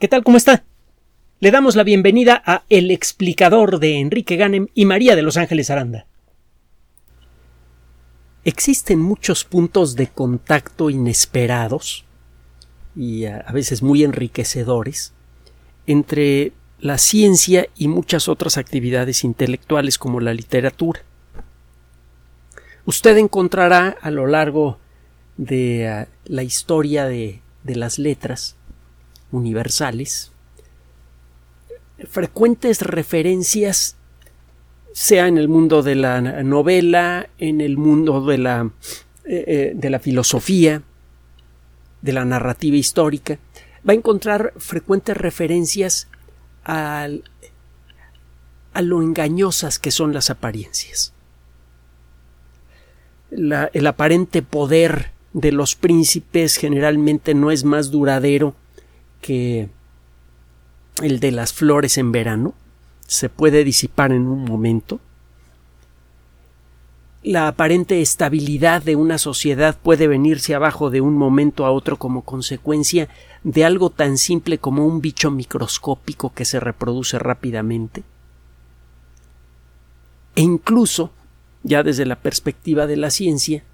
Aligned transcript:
¿Qué 0.00 0.08
tal? 0.08 0.24
¿Cómo 0.24 0.36
está? 0.36 0.64
Le 1.38 1.52
damos 1.52 1.76
la 1.76 1.84
bienvenida 1.84 2.42
a 2.44 2.64
El 2.68 2.90
explicador 2.90 3.78
de 3.78 4.00
Enrique 4.00 4.34
Ganem 4.34 4.66
y 4.74 4.86
María 4.86 5.14
de 5.14 5.22
Los 5.22 5.36
Ángeles 5.36 5.70
Aranda. 5.70 6.06
Existen 8.44 9.00
muchos 9.00 9.44
puntos 9.44 9.94
de 9.94 10.08
contacto 10.08 10.90
inesperados 10.90 12.04
y 12.96 13.26
a 13.26 13.50
veces 13.52 13.84
muy 13.84 14.02
enriquecedores 14.02 15.12
entre 15.86 16.52
la 16.80 16.98
ciencia 16.98 17.68
y 17.76 17.86
muchas 17.86 18.28
otras 18.28 18.58
actividades 18.58 19.22
intelectuales 19.22 19.96
como 19.96 20.18
la 20.18 20.34
literatura. 20.34 21.02
Usted 22.84 23.16
encontrará 23.16 23.96
a 24.00 24.10
lo 24.10 24.26
largo 24.26 24.80
de 25.36 26.08
la 26.24 26.42
historia 26.42 27.06
de, 27.06 27.42
de 27.62 27.76
las 27.76 28.00
letras 28.00 28.56
universales 29.34 30.32
frecuentes 32.06 32.82
referencias 32.82 33.96
sea 34.92 35.26
en 35.26 35.38
el 35.38 35.48
mundo 35.48 35.82
de 35.82 35.96
la 35.96 36.20
novela, 36.20 37.28
en 37.38 37.60
el 37.60 37.76
mundo 37.76 38.24
de 38.24 38.38
la, 38.38 38.70
eh, 39.24 39.44
eh, 39.46 39.72
de 39.74 39.90
la 39.90 39.98
filosofía, 39.98 40.82
de 42.02 42.12
la 42.12 42.24
narrativa 42.24 42.76
histórica, 42.76 43.38
va 43.86 43.92
a 43.92 43.96
encontrar 43.96 44.52
frecuentes 44.56 45.16
referencias 45.16 46.08
a 46.64 47.08
lo 48.80 49.02
engañosas 49.02 49.78
que 49.78 49.90
son 49.90 50.12
las 50.12 50.30
apariencias. 50.30 51.12
el 53.30 53.86
aparente 53.88 54.42
poder 54.42 55.10
de 55.32 55.50
los 55.50 55.74
príncipes 55.74 56.56
generalmente 56.56 57.34
no 57.34 57.50
es 57.50 57.64
más 57.64 57.90
duradero 57.90 58.54
que 59.24 59.70
el 61.02 61.18
de 61.18 61.32
las 61.32 61.54
flores 61.54 61.96
en 61.96 62.12
verano, 62.12 62.52
se 63.06 63.30
puede 63.30 63.64
disipar 63.64 64.12
en 64.12 64.26
un 64.26 64.44
momento. 64.44 65.00
La 67.22 67.48
aparente 67.48 68.02
estabilidad 68.02 68.82
de 68.82 68.96
una 68.96 69.16
sociedad 69.16 69.78
puede 69.82 70.08
venirse 70.08 70.54
abajo 70.54 70.90
de 70.90 71.00
un 71.00 71.16
momento 71.16 71.64
a 71.64 71.70
otro 71.70 71.96
como 71.96 72.20
consecuencia 72.20 73.08
de 73.44 73.64
algo 73.64 73.88
tan 73.88 74.18
simple 74.18 74.58
como 74.58 74.86
un 74.86 75.00
bicho 75.00 75.30
microscópico 75.30 76.34
que 76.34 76.44
se 76.44 76.60
reproduce 76.60 77.18
rápidamente. 77.18 78.02
E 80.36 80.42
incluso, 80.42 81.12
ya 81.62 81.82
desde 81.82 82.04
la 82.04 82.16
perspectiva 82.16 82.86
de 82.86 82.98
la 82.98 83.08
ciencia, 83.08 83.64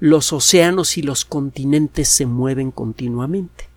los 0.00 0.32
océanos 0.32 0.96
y 0.96 1.02
los 1.02 1.26
continentes 1.26 2.08
se 2.08 2.24
mueven 2.24 2.70
continuamente. 2.70 3.75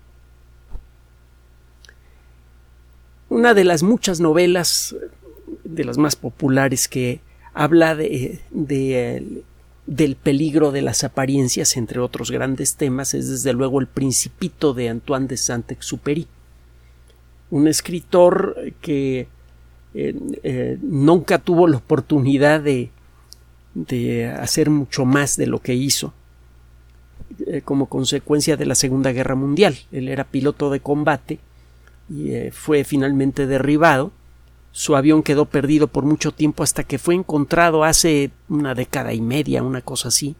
Una 3.30 3.54
de 3.54 3.64
las 3.64 3.82
muchas 3.82 4.20
novelas 4.20 4.94
de 5.64 5.84
las 5.84 5.96
más 5.96 6.16
populares 6.16 6.88
que 6.88 7.20
habla 7.54 7.94
de, 7.94 8.40
del 9.86 10.16
peligro 10.16 10.72
de 10.72 10.82
las 10.82 11.04
apariencias, 11.04 11.76
entre 11.76 12.00
otros 12.00 12.30
grandes 12.30 12.74
temas, 12.74 13.14
es 13.14 13.30
desde 13.30 13.52
luego 13.52 13.80
El 13.80 13.86
Principito 13.86 14.74
de 14.74 14.88
Antoine 14.88 15.28
de 15.28 15.36
Saint-Exupéry, 15.36 16.26
un 17.50 17.68
escritor 17.68 18.56
que 18.80 19.28
eh, 19.94 20.14
eh, 20.42 20.78
nunca 20.82 21.38
tuvo 21.38 21.68
la 21.68 21.78
oportunidad 21.78 22.60
de, 22.60 22.90
de, 23.74 24.26
hacer 24.26 24.70
mucho 24.70 25.04
más 25.04 25.36
de 25.36 25.46
lo 25.46 25.60
que 25.60 25.74
hizo 25.74 26.12
eh, 27.46 27.62
como 27.64 27.86
consecuencia 27.86 28.56
de 28.56 28.66
la 28.66 28.74
Segunda 28.74 29.12
Guerra 29.12 29.36
Mundial. 29.36 29.76
Él 29.92 30.08
era 30.08 30.24
piloto 30.24 30.70
de 30.70 30.80
combate 30.80 31.38
y 32.10 32.32
eh, 32.32 32.50
fue 32.52 32.84
finalmente 32.84 33.46
derribado. 33.46 34.10
Su 34.72 34.96
avión 34.96 35.22
quedó 35.22 35.46
perdido 35.46 35.86
por 35.86 36.04
mucho 36.04 36.32
tiempo 36.32 36.62
hasta 36.62 36.84
que 36.84 36.98
fue 36.98 37.14
encontrado 37.14 37.84
hace 37.84 38.30
una 38.48 38.74
década 38.74 39.12
y 39.12 39.20
media, 39.20 39.62
una 39.62 39.80
cosa 39.80 40.08
así. 40.08 40.34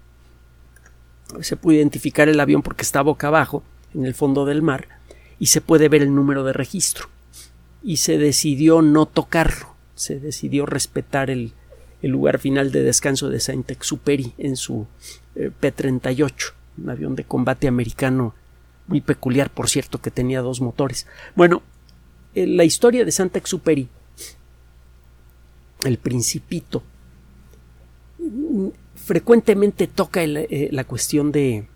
Se 1.41 1.57
puede 1.57 1.79
identificar 1.79 2.29
el 2.29 2.41
avión 2.41 2.63
porque 2.63 2.83
está 2.83 3.03
boca 3.03 3.29
abajo, 3.29 3.63
en 3.95 4.05
el 4.05 4.15
fondo 4.15 4.45
del 4.45 4.63
mar, 4.63 4.89
y 5.39 5.47
se 5.47 5.61
puede 5.61 5.89
ver 5.89 6.03
el 6.03 6.15
número 6.15 6.45
de 6.45 6.53
registro. 6.53 7.09
Y 7.83 7.99
se 7.99 8.19
decidió 8.19 8.83
no 8.83 9.07
tocarlo, 9.07 9.75
se 9.95 10.19
decidió 10.19 10.67
respetar 10.67 11.31
el, 11.31 11.53
lugar 12.03 12.39
final 12.39 12.73
de 12.73 12.83
descanso 12.83 13.29
de 13.29 13.41
Saint-Exupéry 13.41 14.33
en 14.39 14.57
su 14.57 14.87
eh, 15.35 15.51
P-38, 15.61 16.53
un 16.79 16.91
avión 16.91 17.15
de 17.15 17.25
combate 17.25 17.69
americano 17.69 18.35
muy 18.91 19.01
peculiar, 19.01 19.51
por 19.51 19.71
cierto, 19.71 20.01
que 20.01 20.11
tenía 20.11 20.43
dos 20.43 20.61
motores. 20.61 21.07
Bueno, 21.37 21.63
eh, 22.35 22.47
la 22.47 22.65
historia 22.65 23.05
de 23.05 23.13
Santa 23.13 23.39
Exuperi, 23.39 23.89
el 25.85 25.97
principito, 25.97 26.83
frecuentemente 28.97 29.87
toca 29.87 30.23
eh, 30.25 30.69
la 30.73 30.85
cuestión 30.85 31.31
de, 31.31 31.69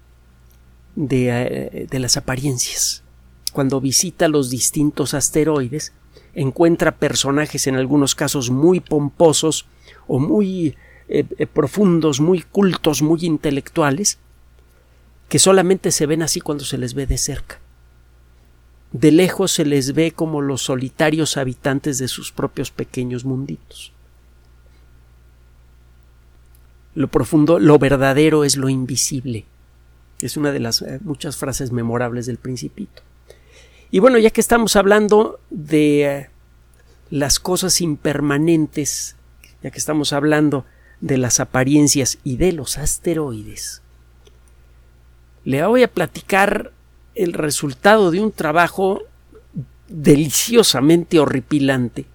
eh, 0.96 1.86
de 1.88 1.98
las 2.00 2.16
apariencias. 2.16 3.04
Cuando 3.52 3.80
visita 3.80 4.26
los 4.26 4.50
distintos 4.50 5.14
asteroides, 5.14 5.92
encuentra 6.34 6.96
personajes 6.96 7.68
en 7.68 7.76
algunos 7.76 8.16
casos 8.16 8.50
muy 8.50 8.80
pomposos 8.80 9.66
o 10.08 10.18
muy 10.18 10.76
profundos, 11.52 12.18
muy 12.18 12.40
cultos, 12.42 13.02
muy 13.02 13.24
intelectuales, 13.24 14.18
que 15.28 15.38
solamente 15.38 15.90
se 15.90 16.06
ven 16.06 16.22
así 16.22 16.40
cuando 16.40 16.64
se 16.64 16.78
les 16.78 16.94
ve 16.94 17.06
de 17.06 17.18
cerca. 17.18 17.58
De 18.92 19.10
lejos 19.10 19.50
se 19.50 19.64
les 19.64 19.92
ve 19.92 20.12
como 20.12 20.40
los 20.40 20.62
solitarios 20.62 21.36
habitantes 21.36 21.98
de 21.98 22.08
sus 22.08 22.30
propios 22.30 22.70
pequeños 22.70 23.24
munditos. 23.24 23.92
Lo 26.94 27.08
profundo, 27.08 27.58
lo 27.58 27.78
verdadero 27.78 28.44
es 28.44 28.56
lo 28.56 28.68
invisible. 28.68 29.46
Es 30.20 30.36
una 30.36 30.52
de 30.52 30.60
las 30.60 30.80
eh, 30.82 31.00
muchas 31.02 31.36
frases 31.36 31.72
memorables 31.72 32.26
del 32.26 32.38
principito. 32.38 33.02
Y 33.90 33.98
bueno, 33.98 34.18
ya 34.18 34.30
que 34.30 34.40
estamos 34.40 34.76
hablando 34.76 35.40
de 35.50 36.04
eh, 36.04 36.30
las 37.10 37.40
cosas 37.40 37.80
impermanentes, 37.80 39.16
ya 39.62 39.70
que 39.70 39.78
estamos 39.78 40.12
hablando 40.12 40.64
de 41.00 41.18
las 41.18 41.40
apariencias 41.40 42.18
y 42.22 42.36
de 42.36 42.52
los 42.52 42.78
asteroides, 42.78 43.83
le 45.44 45.64
voy 45.66 45.82
a 45.82 45.92
platicar 45.92 46.72
el 47.14 47.32
resultado 47.32 48.10
de 48.10 48.20
un 48.20 48.32
trabajo 48.32 49.02
deliciosamente 49.88 51.18
horripilante 51.18 52.06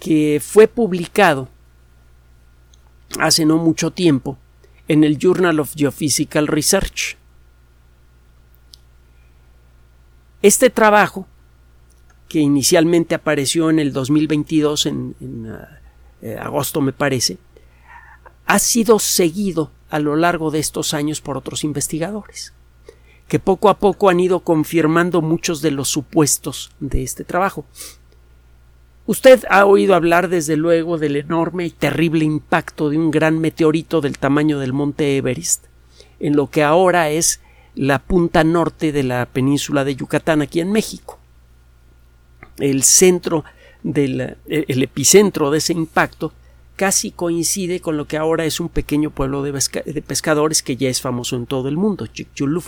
que 0.00 0.40
fue 0.44 0.68
publicado 0.68 1.48
hace 3.18 3.44
no 3.44 3.58
mucho 3.58 3.90
tiempo 3.90 4.38
en 4.86 5.04
el 5.04 5.18
Journal 5.18 5.60
of 5.60 5.74
Geophysical 5.76 6.46
Research. 6.46 7.16
Este 10.40 10.70
trabajo, 10.70 11.26
que 12.28 12.38
inicialmente 12.38 13.14
apareció 13.14 13.70
en 13.70 13.80
el 13.80 13.92
2022, 13.92 14.86
en, 14.86 15.14
eh, 16.22 16.38
agosto 16.38 16.80
me 16.80 16.92
parece, 16.92 17.38
ha 18.46 18.58
sido 18.58 18.98
seguido 18.98 19.70
a 19.90 19.98
lo 19.98 20.16
largo 20.16 20.50
de 20.50 20.58
estos 20.58 20.94
años 20.94 21.20
por 21.20 21.36
otros 21.36 21.64
investigadores, 21.64 22.52
que 23.26 23.38
poco 23.38 23.68
a 23.68 23.78
poco 23.78 24.08
han 24.08 24.20
ido 24.20 24.40
confirmando 24.40 25.22
muchos 25.22 25.62
de 25.62 25.70
los 25.70 25.88
supuestos 25.88 26.70
de 26.80 27.02
este 27.02 27.24
trabajo. 27.24 27.64
Usted 29.06 29.44
ha 29.48 29.64
oído 29.64 29.94
hablar 29.94 30.28
desde 30.28 30.56
luego 30.56 30.98
del 30.98 31.16
enorme 31.16 31.64
y 31.64 31.70
terrible 31.70 32.24
impacto 32.24 32.90
de 32.90 32.98
un 32.98 33.10
gran 33.10 33.38
meteorito 33.38 34.00
del 34.02 34.18
tamaño 34.18 34.58
del 34.58 34.74
monte 34.74 35.16
Everest, 35.16 35.64
en 36.20 36.36
lo 36.36 36.50
que 36.50 36.62
ahora 36.62 37.08
es 37.08 37.40
la 37.74 38.00
punta 38.00 38.44
norte 38.44 38.92
de 38.92 39.04
la 39.04 39.24
península 39.26 39.84
de 39.84 39.96
Yucatán 39.96 40.42
aquí 40.42 40.60
en 40.60 40.72
México. 40.72 41.18
El 42.58 42.82
centro 42.82 43.44
del 43.82 44.36
el 44.48 44.82
epicentro 44.82 45.50
de 45.50 45.58
ese 45.58 45.72
impacto 45.72 46.32
casi 46.78 47.10
coincide 47.10 47.80
con 47.80 47.96
lo 47.96 48.06
que 48.06 48.16
ahora 48.16 48.44
es 48.44 48.60
un 48.60 48.68
pequeño 48.68 49.10
pueblo 49.10 49.42
de, 49.42 49.52
pescadores 50.06 50.62
que 50.62 50.76
ya 50.76 50.88
es 50.88 51.00
famoso 51.00 51.34
en 51.34 51.46
todo 51.46 51.68
el 51.68 51.76
mundo, 51.76 52.06
Chicxulub. 52.06 52.62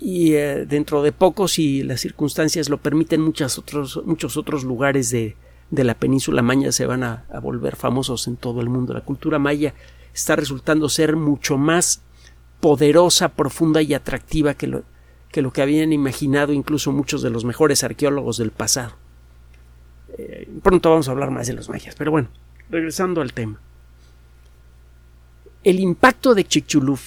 Y 0.00 0.34
eh, 0.34 0.66
dentro 0.66 1.04
de 1.04 1.12
poco, 1.12 1.46
si 1.46 1.84
las 1.84 2.00
circunstancias 2.00 2.68
lo 2.68 2.78
permiten, 2.78 3.20
muchos 3.20 3.58
otros, 3.58 4.02
muchos 4.04 4.36
otros 4.36 4.64
lugares 4.64 5.10
de, 5.10 5.36
la 5.70 5.94
península 5.94 6.42
maya 6.42 6.72
se 6.72 6.84
van 6.84 7.04
a, 7.04 7.24
volver 7.40 7.76
famosos 7.76 8.26
en 8.26 8.36
todo 8.36 8.60
el 8.60 8.68
mundo. 8.68 8.92
La 8.92 9.04
cultura 9.04 9.38
maya 9.38 9.72
está 10.12 10.34
resultando 10.34 10.88
ser 10.88 11.14
mucho 11.14 11.58
más 11.58 12.02
poderosa, 12.58 13.28
profunda 13.28 13.82
y 13.82 13.94
atractiva 13.94 14.54
que 14.54 14.66
lo, 14.66 14.82
que 15.30 15.42
lo 15.42 15.52
que 15.52 15.62
habían 15.62 15.92
imaginado 15.92 16.52
incluso 16.52 16.90
muchos 16.90 17.22
de 17.22 17.30
los 17.30 17.44
mejores 17.44 17.84
arqueólogos 17.84 18.36
del 18.38 18.50
pasado. 18.50 18.96
Eh, 20.18 20.48
pronto 20.62 20.90
vamos 20.90 21.08
a 21.08 21.12
hablar 21.12 21.30
más 21.30 21.46
de 21.46 21.52
los 21.52 21.68
mayas, 21.68 21.94
pero 21.96 22.10
bueno, 22.10 22.28
regresando 22.70 23.20
al 23.20 23.32
tema. 23.32 23.60
El 25.62 25.78
impacto 25.78 26.34
de 26.34 26.44
Chicxulub 26.44 26.98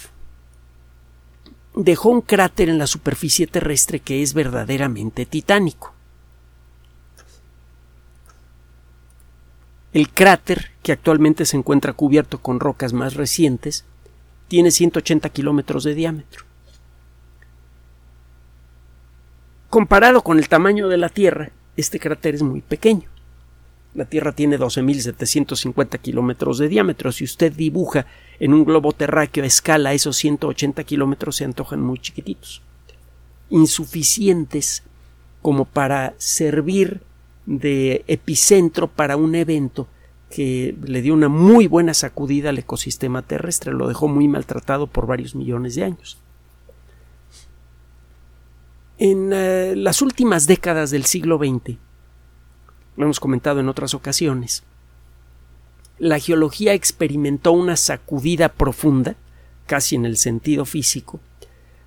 dejó 1.75 2.09
un 2.09 2.21
cráter 2.21 2.69
en 2.69 2.77
la 2.77 2.87
superficie 2.87 3.47
terrestre 3.47 3.99
que 3.99 4.21
es 4.21 4.33
verdaderamente 4.33 5.25
titánico. 5.25 5.93
El 9.93 10.09
cráter, 10.09 10.71
que 10.81 10.93
actualmente 10.93 11.45
se 11.45 11.57
encuentra 11.57 11.91
cubierto 11.91 12.39
con 12.39 12.61
rocas 12.61 12.93
más 12.93 13.15
recientes, 13.15 13.83
tiene 14.47 14.71
180 14.71 15.29
kilómetros 15.29 15.83
de 15.83 15.95
diámetro. 15.95 16.45
Comparado 19.69 20.21
con 20.21 20.37
el 20.37 20.47
tamaño 20.47 20.87
de 20.87 20.97
la 20.97 21.09
Tierra, 21.09 21.51
este 21.81 21.99
cráter 21.99 22.35
es 22.35 22.43
muy 22.43 22.61
pequeño. 22.61 23.09
La 23.93 24.05
Tierra 24.05 24.31
tiene 24.31 24.57
12.750 24.57 25.99
kilómetros 25.99 26.57
de 26.57 26.69
diámetro. 26.69 27.11
Si 27.11 27.25
usted 27.25 27.51
dibuja 27.51 28.05
en 28.39 28.53
un 28.53 28.63
globo 28.63 28.93
terráqueo 28.93 29.43
a 29.43 29.47
escala 29.47 29.93
esos 29.93 30.15
180 30.17 30.83
kilómetros 30.85 31.35
se 31.35 31.45
antojan 31.45 31.81
muy 31.81 31.99
chiquititos, 31.99 32.61
insuficientes 33.49 34.83
como 35.41 35.65
para 35.65 36.13
servir 36.17 37.01
de 37.45 38.05
epicentro 38.07 38.87
para 38.87 39.17
un 39.17 39.35
evento 39.35 39.87
que 40.29 40.75
le 40.83 41.01
dio 41.01 41.13
una 41.13 41.27
muy 41.27 41.67
buena 41.67 41.93
sacudida 41.93 42.49
al 42.49 42.57
ecosistema 42.57 43.21
terrestre, 43.21 43.73
lo 43.73 43.89
dejó 43.89 44.07
muy 44.07 44.29
maltratado 44.29 44.87
por 44.87 45.05
varios 45.05 45.35
millones 45.35 45.75
de 45.75 45.83
años. 45.83 46.17
En 49.03 49.31
eh, 49.33 49.73
las 49.75 50.03
últimas 50.03 50.45
décadas 50.45 50.91
del 50.91 51.05
siglo 51.05 51.39
XX, 51.39 51.75
lo 52.97 53.05
hemos 53.05 53.19
comentado 53.19 53.59
en 53.59 53.67
otras 53.67 53.95
ocasiones, 53.95 54.61
la 55.97 56.19
geología 56.19 56.75
experimentó 56.75 57.51
una 57.51 57.77
sacudida 57.77 58.49
profunda, 58.49 59.15
casi 59.65 59.95
en 59.95 60.05
el 60.05 60.17
sentido 60.17 60.65
físico, 60.65 61.19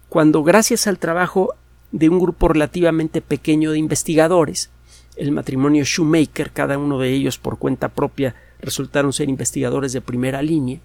cuando 0.09 0.43
gracias 0.43 0.89
al 0.89 0.99
trabajo 0.99 1.55
de 1.93 2.09
un 2.09 2.19
grupo 2.19 2.49
relativamente 2.49 3.21
pequeño 3.21 3.71
de 3.71 3.79
investigadores, 3.79 4.71
el 5.15 5.31
matrimonio 5.31 5.85
Shoemaker, 5.85 6.51
cada 6.51 6.79
uno 6.79 6.99
de 6.99 7.13
ellos 7.13 7.39
por 7.39 7.61
cuenta 7.61 7.91
propia 7.91 8.35
resultaron 8.59 9.13
ser 9.13 9.29
investigadores 9.29 9.93
de 9.93 10.01
primera 10.01 10.43
línea, 10.43 10.81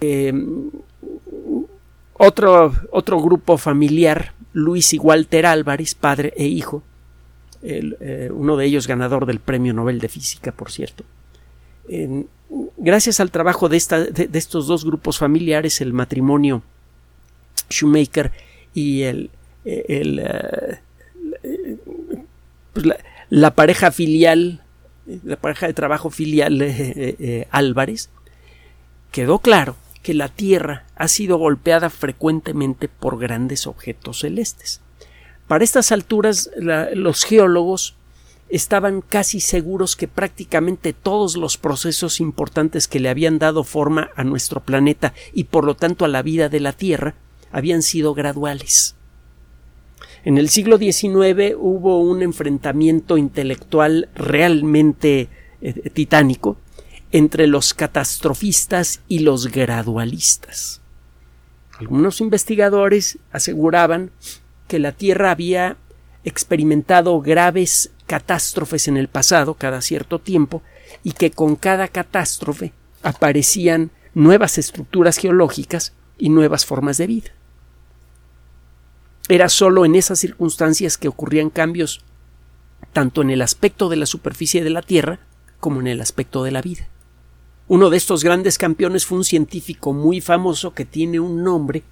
eh, 0.00 0.32
otro, 2.14 2.72
otro 2.90 3.20
grupo 3.20 3.58
familiar 3.58 4.32
Luis 4.56 4.94
y 4.94 4.98
Walter 4.98 5.44
Álvarez, 5.44 5.94
padre 5.94 6.32
e 6.34 6.46
hijo, 6.46 6.82
eh, 7.62 8.30
uno 8.32 8.56
de 8.56 8.64
ellos 8.64 8.86
ganador 8.86 9.26
del 9.26 9.38
Premio 9.38 9.74
Nobel 9.74 9.98
de 9.98 10.08
Física, 10.08 10.50
por 10.50 10.70
cierto. 10.70 11.04
gracias 12.78 13.20
al 13.20 13.30
trabajo 13.30 13.68
de, 13.68 13.76
estos 13.76 14.66
dos 14.66 14.86
grupos 14.86 15.18
familiares, 15.18 15.82
el 15.82 15.92
matrimonio 15.92 16.62
Shoemaker 17.68 18.32
y 18.72 19.02
el, 19.02 19.30
eh, 19.66 20.78
pues 22.72 22.86
la, 23.28 23.54
pareja 23.54 23.90
filial, 23.92 24.62
la 25.22 25.36
pareja 25.36 25.66
de 25.66 25.74
trabajo 25.74 26.08
filial 26.08 26.62
eh, 26.62 27.46
Álvarez, 27.50 28.08
quedó 29.12 29.38
claro 29.40 29.76
que 30.06 30.14
la 30.14 30.28
Tierra 30.28 30.84
ha 30.94 31.08
sido 31.08 31.36
golpeada 31.36 31.90
frecuentemente 31.90 32.86
por 32.86 33.18
grandes 33.18 33.66
objetos 33.66 34.20
celestes. 34.20 34.80
Para 35.48 35.64
estas 35.64 35.90
alturas 35.90 36.48
los 36.94 37.24
geólogos 37.24 37.96
estaban 38.48 39.00
casi 39.00 39.40
seguros 39.40 39.96
que 39.96 40.06
prácticamente 40.06 40.92
todos 40.92 41.36
los 41.36 41.56
procesos 41.56 42.20
importantes 42.20 42.86
que 42.86 43.00
le 43.00 43.08
habían 43.08 43.40
dado 43.40 43.64
forma 43.64 44.10
a 44.14 44.22
nuestro 44.22 44.60
planeta 44.60 45.12
y 45.32 45.42
por 45.42 45.64
lo 45.64 45.74
tanto 45.74 46.04
a 46.04 46.08
la 46.08 46.22
vida 46.22 46.48
de 46.48 46.60
la 46.60 46.72
Tierra 46.72 47.16
habían 47.50 47.82
sido 47.82 48.14
graduales. 48.14 48.94
En 50.24 50.38
el 50.38 50.50
siglo 50.50 50.78
XIX 50.78 51.56
hubo 51.58 51.98
un 51.98 52.22
enfrentamiento 52.22 53.18
intelectual 53.18 54.08
realmente 54.14 55.28
eh, 55.60 55.90
titánico 55.90 56.58
entre 57.12 57.46
los 57.46 57.74
catastrofistas 57.74 59.00
y 59.08 59.20
los 59.20 59.48
gradualistas. 59.48 60.80
Algunos 61.78 62.20
investigadores 62.20 63.18
aseguraban 63.32 64.10
que 64.68 64.78
la 64.78 64.92
Tierra 64.92 65.30
había 65.30 65.76
experimentado 66.24 67.20
graves 67.20 67.92
catástrofes 68.06 68.88
en 68.88 68.96
el 68.96 69.08
pasado 69.08 69.54
cada 69.54 69.80
cierto 69.80 70.18
tiempo 70.18 70.62
y 71.04 71.12
que 71.12 71.30
con 71.30 71.56
cada 71.56 71.88
catástrofe 71.88 72.72
aparecían 73.02 73.90
nuevas 74.14 74.58
estructuras 74.58 75.18
geológicas 75.18 75.92
y 76.18 76.30
nuevas 76.30 76.64
formas 76.64 76.96
de 76.96 77.06
vida. 77.06 77.30
Era 79.28 79.48
sólo 79.48 79.84
en 79.84 79.94
esas 79.94 80.18
circunstancias 80.18 80.96
que 80.98 81.08
ocurrían 81.08 81.50
cambios 81.50 82.00
tanto 82.92 83.22
en 83.22 83.30
el 83.30 83.42
aspecto 83.42 83.88
de 83.88 83.96
la 83.96 84.06
superficie 84.06 84.64
de 84.64 84.70
la 84.70 84.82
Tierra 84.82 85.20
como 85.60 85.80
en 85.80 85.86
el 85.88 86.00
aspecto 86.00 86.44
de 86.44 86.50
la 86.50 86.62
vida. 86.62 86.88
Uno 87.68 87.90
de 87.90 87.96
estos 87.96 88.22
grandes 88.22 88.58
campeones 88.58 89.06
fue 89.06 89.18
un 89.18 89.24
científico 89.24 89.92
muy 89.92 90.20
famoso 90.20 90.72
que 90.72 90.84
tiene 90.84 91.18
un 91.18 91.42
nombre 91.42 91.82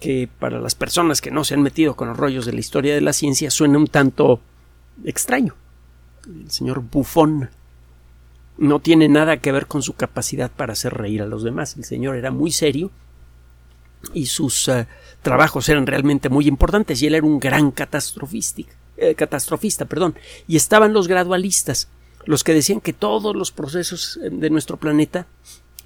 que 0.00 0.28
para 0.38 0.58
las 0.58 0.74
personas 0.74 1.20
que 1.20 1.30
no 1.30 1.44
se 1.44 1.54
han 1.54 1.62
metido 1.62 1.96
con 1.96 2.08
los 2.08 2.16
rollos 2.16 2.46
de 2.46 2.52
la 2.52 2.60
historia 2.60 2.94
de 2.94 3.00
la 3.02 3.12
ciencia 3.12 3.50
suena 3.50 3.76
un 3.76 3.88
tanto 3.88 4.40
extraño. 5.04 5.54
El 6.26 6.50
señor 6.50 6.80
Buffon 6.80 7.50
no 8.56 8.80
tiene 8.80 9.08
nada 9.08 9.36
que 9.36 9.52
ver 9.52 9.66
con 9.66 9.82
su 9.82 9.94
capacidad 9.94 10.50
para 10.50 10.72
hacer 10.72 10.94
reír 10.94 11.20
a 11.20 11.26
los 11.26 11.42
demás. 11.42 11.76
El 11.76 11.84
señor 11.84 12.16
era 12.16 12.30
muy 12.30 12.50
serio 12.50 12.90
y 14.14 14.26
sus 14.26 14.68
eh, 14.68 14.86
trabajos 15.20 15.68
eran 15.68 15.86
realmente 15.86 16.30
muy 16.30 16.48
importantes 16.48 17.02
y 17.02 17.06
él 17.06 17.16
era 17.16 17.26
un 17.26 17.38
gran 17.38 17.70
catastrofista, 17.70 18.62
eh, 18.96 19.14
catastrofista 19.14 19.84
perdón. 19.84 20.14
y 20.46 20.56
estaban 20.56 20.92
los 20.92 21.06
gradualistas 21.06 21.88
los 22.24 22.44
que 22.44 22.54
decían 22.54 22.80
que 22.80 22.92
todos 22.92 23.34
los 23.34 23.52
procesos 23.52 24.18
eh, 24.22 24.30
de 24.30 24.50
nuestro 24.50 24.76
planeta, 24.76 25.26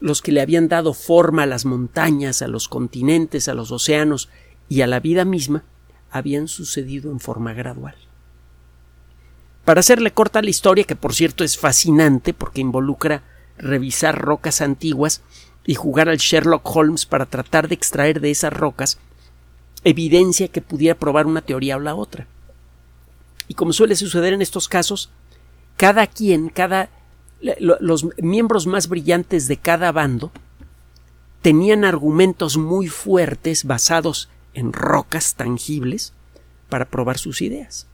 los 0.01 0.23
que 0.23 0.33
le 0.33 0.41
habían 0.41 0.69
dado 0.69 0.95
forma 0.95 1.45
a 1.45 1.47
las 1.47 1.65
montañas, 1.65 2.43
a 2.43 2.49
los 2.49 2.69
continentes, 2.69 3.49
a 3.49 3.55
los 3.55 3.71
océanos 3.71 4.29
y 4.69 4.81
a 4.81 4.87
la 4.87 5.01
vida 5.01 5.25
misma, 5.25 5.65
habían 6.11 6.49
sucedido 6.49 7.11
en 7.11 7.21
forma 7.21 7.53
gradual. 7.53 7.95
Para 9.65 9.81
hacerle 9.81 10.13
corta 10.13 10.43
la 10.43 10.51
historia, 10.51 10.85
que 10.85 10.97
por 10.97 11.15
cierto 11.15 11.45
es 11.45 11.57
fascinante 11.57 12.35
porque 12.35 12.61
involucra 12.61 13.23
revisar 13.59 14.21
rocas 14.21 14.61
antiguas 14.61 15.23
y 15.65 15.75
jugar 15.75 16.09
al 16.09 16.17
Sherlock 16.17 16.69
Holmes 16.75 17.07
para 17.07 17.27
tratar 17.27 17.69
de 17.69 17.75
extraer 17.75 18.21
de 18.21 18.33
esas 18.33 18.53
rocas 18.53 18.99
evidencia 19.85 20.49
que 20.49 20.61
pudiera 20.63 20.99
probar 20.99 21.27
una 21.27 21.43
teoría 21.43 21.77
o 21.77 21.81
la 21.81 21.95
otra. 21.95 22.27
Y 23.49 23.55
como 23.55 23.73
suele 23.73 23.97
suceder 23.97 24.33
en 24.33 24.43
estos 24.43 24.69
casos, 24.69 25.11
cada 25.83 26.07
quien, 26.07 26.49
cada 26.49 26.91
los 27.41 28.07
miembros 28.19 28.69
más 28.69 28.87
brillantes 28.87 29.49
de 29.49 29.57
cada 29.57 29.91
bando 29.91 30.31
tenían 31.41 31.85
argumentos 31.85 32.57
muy 32.57 32.87
fuertes 32.87 33.65
basados 33.65 34.29
en 34.55 34.73
rocas 34.73 35.35
tangibles 35.35 36.13
para 36.69 36.85
probar 36.85 37.19
sus 37.19 37.43
ideas. 37.43 37.89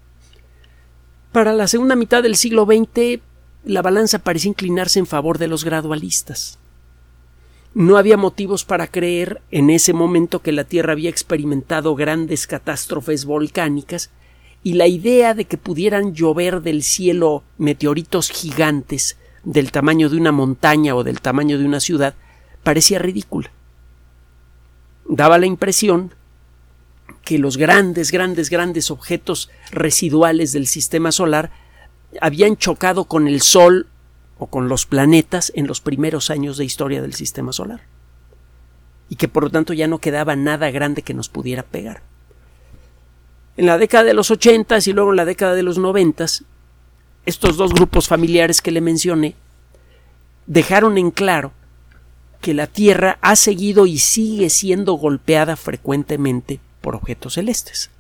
Para 1.33 1.55
la 1.55 1.67
segunda 1.67 1.97
mitad 1.97 2.23
del 2.23 2.37
siglo 2.37 2.67
XX, 2.67 3.23
la 3.65 3.81
balanza 3.81 4.19
parecía 4.19 4.51
inclinarse 4.51 4.99
en 4.99 5.07
favor 5.07 5.39
de 5.39 5.49
los 5.49 5.65
gradualistas. 5.65 6.59
No 7.73 7.97
había 7.97 8.19
motivos 8.19 8.67
para 8.67 8.87
creer 8.87 9.41
en 9.51 9.71
ese 9.71 9.95
momento 9.95 10.43
que 10.43 10.53
la 10.53 10.65
Tierra 10.65 10.93
había 10.93 11.09
experimentado 11.09 11.95
grandes 11.95 12.47
catástrofes 12.47 13.25
volcánicas 13.25 14.11
y 14.63 14.75
la 14.75 14.87
idea 14.87 15.35
de 15.35 15.45
que 15.45 15.57
pudieran 15.57 16.15
llover 16.15 16.63
del 16.63 16.83
cielo 16.83 17.45
meteoritos 17.59 18.31
gigantes 18.31 19.17
del 19.45 19.71
tamaño 19.73 20.09
de 20.09 20.17
una 20.17 20.33
montaña 20.33 20.95
o 20.95 21.05
del 21.05 21.21
tamaño 21.21 21.59
de 21.59 21.65
una 21.65 21.81
ciudad 21.81 22.15
parecía 22.63 22.99
ridícula. 22.99 23.51
Daba 25.09 25.39
la 25.39 25.47
impresión 25.47 26.13
que 27.25 27.39
los 27.39 27.57
grandes, 27.57 28.11
grandes, 28.11 28.51
grandes 28.51 28.91
objetos 28.91 29.51
residuales 29.71 30.53
del 30.53 30.67
sistema 30.67 31.13
solar 31.13 31.51
habían 32.21 32.57
chocado 32.57 33.05
con 33.05 33.29
el 33.29 33.43
Sol 33.43 33.87
o 34.39 34.47
con 34.47 34.69
los 34.69 34.87
planetas 34.87 35.53
en 35.55 35.67
los 35.67 35.81
primeros 35.81 36.31
años 36.31 36.57
de 36.57 36.65
historia 36.65 37.03
del 37.03 37.15
sistema 37.15 37.53
solar 37.53 37.83
y 39.09 39.17
que 39.17 39.29
por 39.29 39.45
lo 39.45 39.51
tanto 39.51 39.73
ya 39.73 39.87
no 39.89 39.99
quedaba 39.99 40.37
nada 40.37 40.71
grande 40.71 41.03
que 41.03 41.15
nos 41.15 41.29
pudiera 41.29 41.63
pegar. 41.63 42.03
En 43.59 43.67
la 43.67 43.77
década 43.77 44.05
de 44.05 44.15
los 44.15 44.31
ochentas 44.31 44.87
y 44.87 44.93
luego 44.93 45.11
en 45.11 45.17
la 45.17 45.25
década 45.25 45.55
de 45.57 45.65
los 45.65 45.79
noventas, 45.79 46.45
estos 47.27 47.57
dos 47.57 47.75
grupos 47.75 48.07
familiares 48.07 48.63
que 48.63 48.71
le 48.71 48.81
mencioné 48.81 49.35
dejaron 50.47 50.97
en 50.97 51.11
claro 51.11 51.51
que 52.41 52.55
la 52.55 52.69
Tierra 52.69 53.19
ha 53.21 53.35
seguido 53.35 53.87
y 53.87 53.99
sigue 53.99 54.49
siendo 54.49 54.93
golpeada 54.93 55.57
frecuentemente 55.57 56.61
por 56.81 56.95
objetos 56.95 57.35
celestes. 57.35 57.91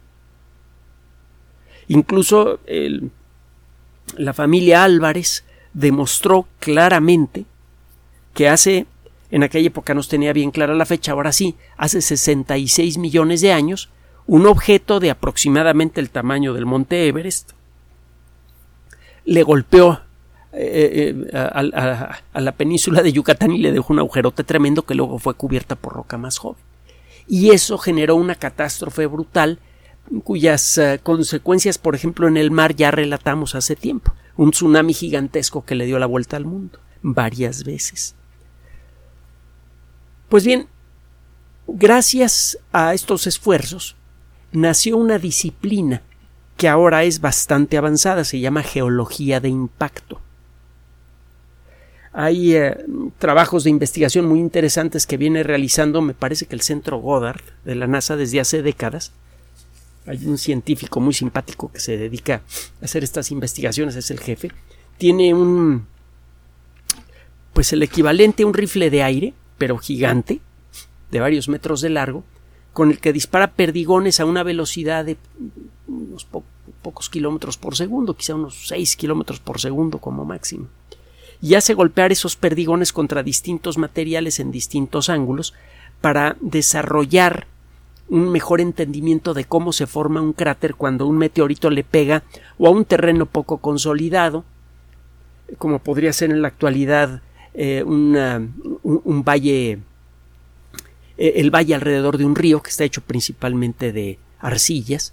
Incluso 1.88 2.60
la 4.16 4.32
familia 4.34 4.84
Álvarez 4.84 5.42
demostró 5.74 6.46
claramente 6.60 7.46
que 8.32 8.48
hace 8.48 8.86
en 9.32 9.42
aquella 9.42 9.66
época 9.66 9.92
no 9.92 10.04
tenía 10.04 10.32
bien 10.32 10.52
clara 10.52 10.76
la 10.76 10.86
fecha, 10.86 11.10
ahora 11.10 11.32
sí, 11.32 11.56
hace 11.76 12.00
66 12.00 12.96
millones 12.96 13.40
de 13.40 13.52
años, 13.52 13.90
un 14.28 14.46
objeto 14.46 15.00
de 15.00 15.10
aproximadamente 15.10 16.00
el 16.00 16.10
tamaño 16.10 16.52
del 16.52 16.66
monte 16.66 17.08
Everest 17.08 17.52
le 19.24 19.42
golpeó 19.42 20.02
eh, 20.52 21.14
eh, 21.32 21.36
a, 21.36 22.40
la 22.40 22.52
península 22.52 23.02
de 23.02 23.12
Yucatán 23.12 23.52
y 23.52 23.58
le 23.58 23.72
dejó 23.72 23.94
un 23.94 24.00
agujerote 24.00 24.44
tremendo 24.44 24.82
que 24.82 24.94
luego 24.94 25.18
fue 25.18 25.32
cubierta 25.32 25.76
por 25.76 25.94
roca 25.94 26.18
más 26.18 26.36
joven. 26.36 26.62
Y 27.26 27.50
eso 27.50 27.78
generó 27.78 28.16
una 28.16 28.34
catástrofe 28.34 29.06
brutal 29.06 29.60
cuyas 30.24 30.76
eh, 30.76 31.00
consecuencias, 31.02 31.78
por 31.78 31.94
ejemplo, 31.94 32.28
en 32.28 32.36
el 32.36 32.50
mar 32.50 32.76
ya 32.76 32.90
relatamos 32.90 33.54
hace 33.54 33.76
tiempo. 33.76 34.12
Un 34.36 34.50
tsunami 34.50 34.92
gigantesco 34.92 35.64
que 35.64 35.74
le 35.74 35.86
dio 35.86 35.98
la 35.98 36.06
vuelta 36.06 36.36
al 36.36 36.44
mundo 36.44 36.78
varias 37.00 37.64
veces. 37.64 38.14
Pues 40.28 40.44
bien, 40.44 40.68
gracias 41.66 42.58
a 42.72 42.92
estos 42.92 43.26
esfuerzos 43.26 43.97
nació 44.52 44.96
una 44.96 45.18
disciplina 45.18 46.02
que 46.56 46.68
ahora 46.68 47.04
es 47.04 47.20
bastante 47.20 47.76
avanzada, 47.76 48.24
se 48.24 48.40
llama 48.40 48.62
geología 48.62 49.40
de 49.40 49.48
impacto. 49.48 50.20
Hay 52.12 52.56
eh, 52.56 52.76
trabajos 53.18 53.62
de 53.64 53.70
investigación 53.70 54.26
muy 54.26 54.40
interesantes 54.40 55.06
que 55.06 55.16
viene 55.16 55.44
realizando, 55.44 56.02
me 56.02 56.14
parece 56.14 56.46
que 56.46 56.56
el 56.56 56.62
Centro 56.62 56.98
Goddard 56.98 57.42
de 57.64 57.76
la 57.76 57.86
NASA 57.86 58.16
desde 58.16 58.40
hace 58.40 58.62
décadas. 58.62 59.12
Hay 60.06 60.26
un 60.26 60.38
científico 60.38 61.00
muy 61.00 61.14
simpático 61.14 61.70
que 61.70 61.80
se 61.80 61.96
dedica 61.96 62.42
a 62.80 62.84
hacer 62.86 63.04
estas 63.04 63.30
investigaciones, 63.30 63.94
es 63.94 64.10
el 64.10 64.18
jefe. 64.18 64.50
Tiene 64.96 65.34
un, 65.34 65.86
pues 67.52 67.72
el 67.72 67.82
equivalente 67.82 68.42
a 68.42 68.46
un 68.46 68.54
rifle 68.54 68.90
de 68.90 69.02
aire, 69.02 69.34
pero 69.58 69.78
gigante, 69.78 70.40
de 71.10 71.20
varios 71.20 71.48
metros 71.48 71.82
de 71.82 71.90
largo, 71.90 72.24
con 72.78 72.92
el 72.92 73.00
que 73.00 73.12
dispara 73.12 73.50
perdigones 73.54 74.20
a 74.20 74.24
una 74.24 74.44
velocidad 74.44 75.04
de 75.04 75.16
unos 75.88 76.28
pocos 76.80 77.10
kilómetros 77.10 77.56
por 77.56 77.74
segundo, 77.74 78.14
quizá 78.14 78.36
unos 78.36 78.68
6 78.68 78.94
kilómetros 78.94 79.40
por 79.40 79.60
segundo 79.60 79.98
como 79.98 80.24
máximo. 80.24 80.68
Y 81.42 81.56
hace 81.56 81.74
golpear 81.74 82.12
esos 82.12 82.36
perdigones 82.36 82.92
contra 82.92 83.24
distintos 83.24 83.78
materiales 83.78 84.38
en 84.38 84.52
distintos 84.52 85.08
ángulos 85.08 85.54
para 86.00 86.36
desarrollar 86.40 87.48
un 88.08 88.30
mejor 88.30 88.60
entendimiento 88.60 89.34
de 89.34 89.44
cómo 89.44 89.72
se 89.72 89.88
forma 89.88 90.20
un 90.20 90.32
cráter 90.32 90.76
cuando 90.76 91.08
un 91.08 91.18
meteorito 91.18 91.70
le 91.70 91.82
pega 91.82 92.22
o 92.58 92.68
a 92.68 92.70
un 92.70 92.84
terreno 92.84 93.26
poco 93.26 93.58
consolidado, 93.58 94.44
como 95.58 95.80
podría 95.80 96.12
ser 96.12 96.30
en 96.30 96.42
la 96.42 96.48
actualidad 96.48 97.22
eh, 97.54 97.82
un, 97.82 99.24
valle, 99.24 99.80
el 101.18 101.50
valle 101.50 101.74
alrededor 101.74 102.16
de 102.16 102.24
un 102.24 102.36
río 102.36 102.62
que 102.62 102.70
está 102.70 102.84
hecho 102.84 103.02
principalmente 103.02 103.92
de 103.92 104.18
arcillas, 104.38 105.12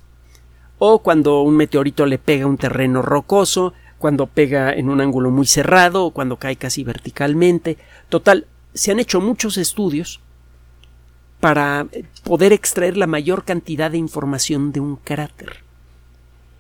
o 0.78 1.00
cuando 1.00 1.42
un 1.42 1.58
meteorito 1.58 2.06
le 2.06 2.20
pega 2.20 2.46
un 2.46 2.58
terreno 2.58 3.02
rocoso, 3.02 3.74
cuando 3.98 4.28
pega 4.28 4.74
en 4.74 4.90
un 4.90 5.02
ángulo 5.02 5.32
muy 5.32 5.48
cerrado 5.48 6.06
o 6.06 6.12
cuando 6.12 6.38
cae 6.38 6.58
casi 6.58 6.84
verticalmente. 6.84 7.78
Total, 8.10 8.46
se 8.74 8.92
han 8.92 9.00
hecho 9.00 9.22
muchos 9.22 9.58
estudios 9.58 10.20
para 11.40 11.88
poder 12.24 12.54
extraer 12.54 12.98
la 12.98 13.08
mayor 13.08 13.46
cantidad 13.46 13.90
de 13.90 13.98
información 13.98 14.72
de 14.72 14.80
un 14.80 14.98
cráter. 14.98 15.64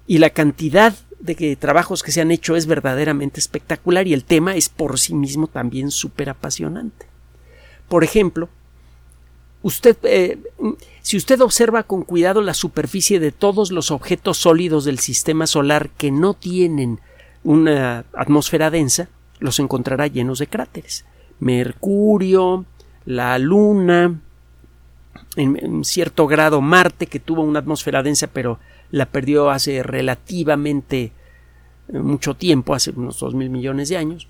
Y 0.08 0.20
la 0.20 0.30
cantidad 0.30 0.96
de 1.20 1.56
trabajos 1.56 2.04
que 2.04 2.12
se 2.12 2.22
han 2.22 2.32
hecho 2.32 2.56
es 2.56 2.68
verdaderamente 2.68 3.40
espectacular 3.40 4.08
y 4.08 4.14
el 4.14 4.24
tema 4.24 4.56
es 4.56 4.70
por 4.70 5.00
sí 5.00 5.14
mismo 5.14 5.48
también 5.48 5.92
súper 5.92 6.30
apasionante. 6.30 7.08
Por 7.90 8.04
ejemplo, 8.04 8.50
usted, 9.66 9.98
eh, 10.04 10.38
si 11.02 11.18
usted 11.18 11.42
observa 11.42 11.82
con 11.82 12.04
cuidado 12.04 12.40
la 12.42 12.54
superficie 12.54 13.20
de 13.20 13.32
todos 13.32 13.72
los 13.72 13.90
objetos 13.90 14.38
sólidos 14.38 14.86
del 14.86 15.00
sistema 15.00 15.48
solar 15.48 15.90
que 15.90 16.12
no 16.12 16.36
tienen 16.36 17.00
una 17.44 18.06
atmósfera 18.14 18.70
densa, 18.70 19.10
los 19.40 19.60
encontrará 19.60 20.06
llenos 20.06 20.38
de 20.38 20.46
cráteres. 20.46 21.04
Mercurio, 21.40 22.66
la 23.06 23.40
Luna, 23.40 24.22
en, 25.36 25.84
cierto 25.84 26.28
grado 26.28 26.62
Marte, 26.62 27.08
que 27.08 27.20
tuvo 27.20 27.42
una 27.42 27.58
atmósfera 27.58 28.04
densa, 28.04 28.28
pero 28.28 28.60
la 28.92 29.08
perdió 29.08 29.50
hace 29.50 29.82
relativamente 29.82 31.12
eh, 31.92 31.98
mucho 31.98 32.36
tiempo, 32.36 32.76
hace 32.76 32.92
unos 32.92 33.20
dos 33.20 33.34
mil 33.34 33.50
millones 33.50 33.90
de 33.90 33.98
años. 33.98 34.28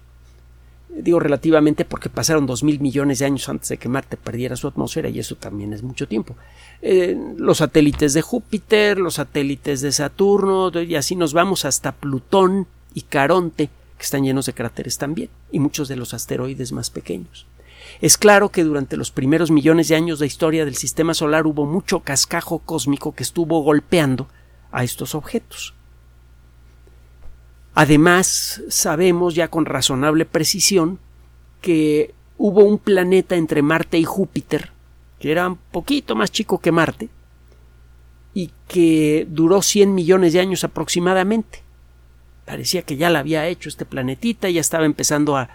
Digo 0.98 1.20
relativamente 1.20 1.84
porque 1.84 2.10
pasaron 2.10 2.46
dos 2.46 2.64
mil 2.64 2.80
millones 2.80 3.20
de 3.20 3.26
años 3.26 3.50
antes 3.50 3.70
de 3.70 3.78
que 3.78 3.90
Marte 3.90 4.18
perdiera 4.18 4.56
su 4.56 4.68
atmósfera 4.68 5.10
y 5.10 5.20
eso 5.20 5.36
también 5.36 5.74
es 5.74 5.84
mucho 5.84 6.08
tiempo. 6.08 6.36
Eh, 6.82 7.18
los 7.38 7.58
satélites 7.58 8.14
de 8.14 8.22
Júpiter, 8.22 8.98
los 8.98 9.16
satélites 9.16 9.82
de 9.82 9.92
Saturno 9.92 10.72
y 10.82 10.96
así 10.96 11.16
nos 11.16 11.34
vamos 11.34 11.66
hasta 11.66 11.92
Plutón, 11.92 12.68
y 12.96 13.02
Caronte, 13.02 13.70
que 13.98 14.04
están 14.04 14.24
llenos 14.24 14.48
de 14.48 14.54
cráteres 14.54 14.98
también, 14.98 15.30
y 15.52 15.60
muchos 15.60 15.88
de 15.88 15.98
los 15.98 16.16
asteroides 16.16 16.72
más 16.72 16.90
pequeños. 16.90 17.46
Es 18.02 18.18
claro 18.18 18.50
que 18.50 18.64
durante 18.64 18.98
los 18.98 19.12
primeros 19.12 19.52
millones 19.52 19.90
de 19.90 19.96
años 19.96 20.20
de 20.20 20.26
historia 20.26 20.66
del 20.66 20.76
sistema 20.76 21.14
solar 21.14 21.46
hubo 21.46 21.66
mucho 21.66 22.00
cascajo 22.00 22.60
cósmico 22.60 23.14
que 23.14 23.24
estuvo 23.24 23.62
golpeando 23.62 24.28
a 24.72 24.84
estos 24.84 25.14
objetos. 25.14 25.76
Además, 27.76 28.64
sabemos 28.70 29.36
ya 29.36 29.50
con 29.50 29.66
razonable 29.66 30.26
precisión 30.26 30.98
que 31.62 32.14
hubo 32.38 32.64
un 32.64 32.78
planeta 32.78 33.36
entre 33.36 33.62
Marte 33.62 33.98
y 33.98 34.06
Júpiter, 34.06 34.72
que 35.20 35.32
era 35.32 35.48
un 35.50 35.58
poquito 35.58 36.16
más 36.16 36.32
chico 36.32 36.60
que 36.60 36.72
Marte, 36.72 37.10
y 38.34 38.52
que 38.68 39.28
duró 39.30 39.62
100 39.62 39.94
millones 39.94 40.34
de 40.34 40.40
años 40.40 40.64
aproximadamente. 40.64 41.64
Parecía 42.46 42.84
que 42.84 42.96
ya 42.96 43.10
la 43.10 43.20
había 43.20 43.48
hecho 43.48 43.68
este 43.68 43.86
planetita, 43.86 44.50
ya 44.50 44.62
estaba 44.62 44.86
empezando 44.86 45.36
a, 45.36 45.50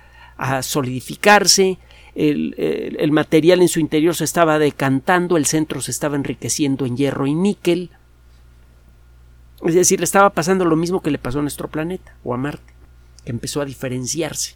solidificarse, 0.63 1.79
el, 2.15 3.13
material 3.13 3.61
en 3.61 3.69
su 3.69 3.79
interior 3.79 4.15
se 4.15 4.25
estaba 4.25 4.59
decantando, 4.59 5.37
el 5.37 5.45
centro 5.47 5.83
se 5.83 5.91
estaba 5.91 6.17
enriqueciendo 6.17 6.87
en 6.87 6.97
hierro 6.97 7.27
y 7.27 7.35
níquel. 7.35 7.91
Es 9.65 9.75
decir, 9.75 10.01
le 10.01 10.05
estaba 10.05 10.31
pasando 10.31 10.65
lo 10.65 10.77
mismo 10.77 11.03
que 11.03 11.11
le 11.11 11.19
pasó 11.19 11.41
a 11.41 11.43
nuestro 11.43 11.69
planeta 11.69 12.15
o 12.25 12.35
a 12.35 12.39
Marte, 12.39 12.73
que 13.25 13.31
empezó 13.31 13.61
a 13.61 13.67
diferenciarse. 13.67 14.55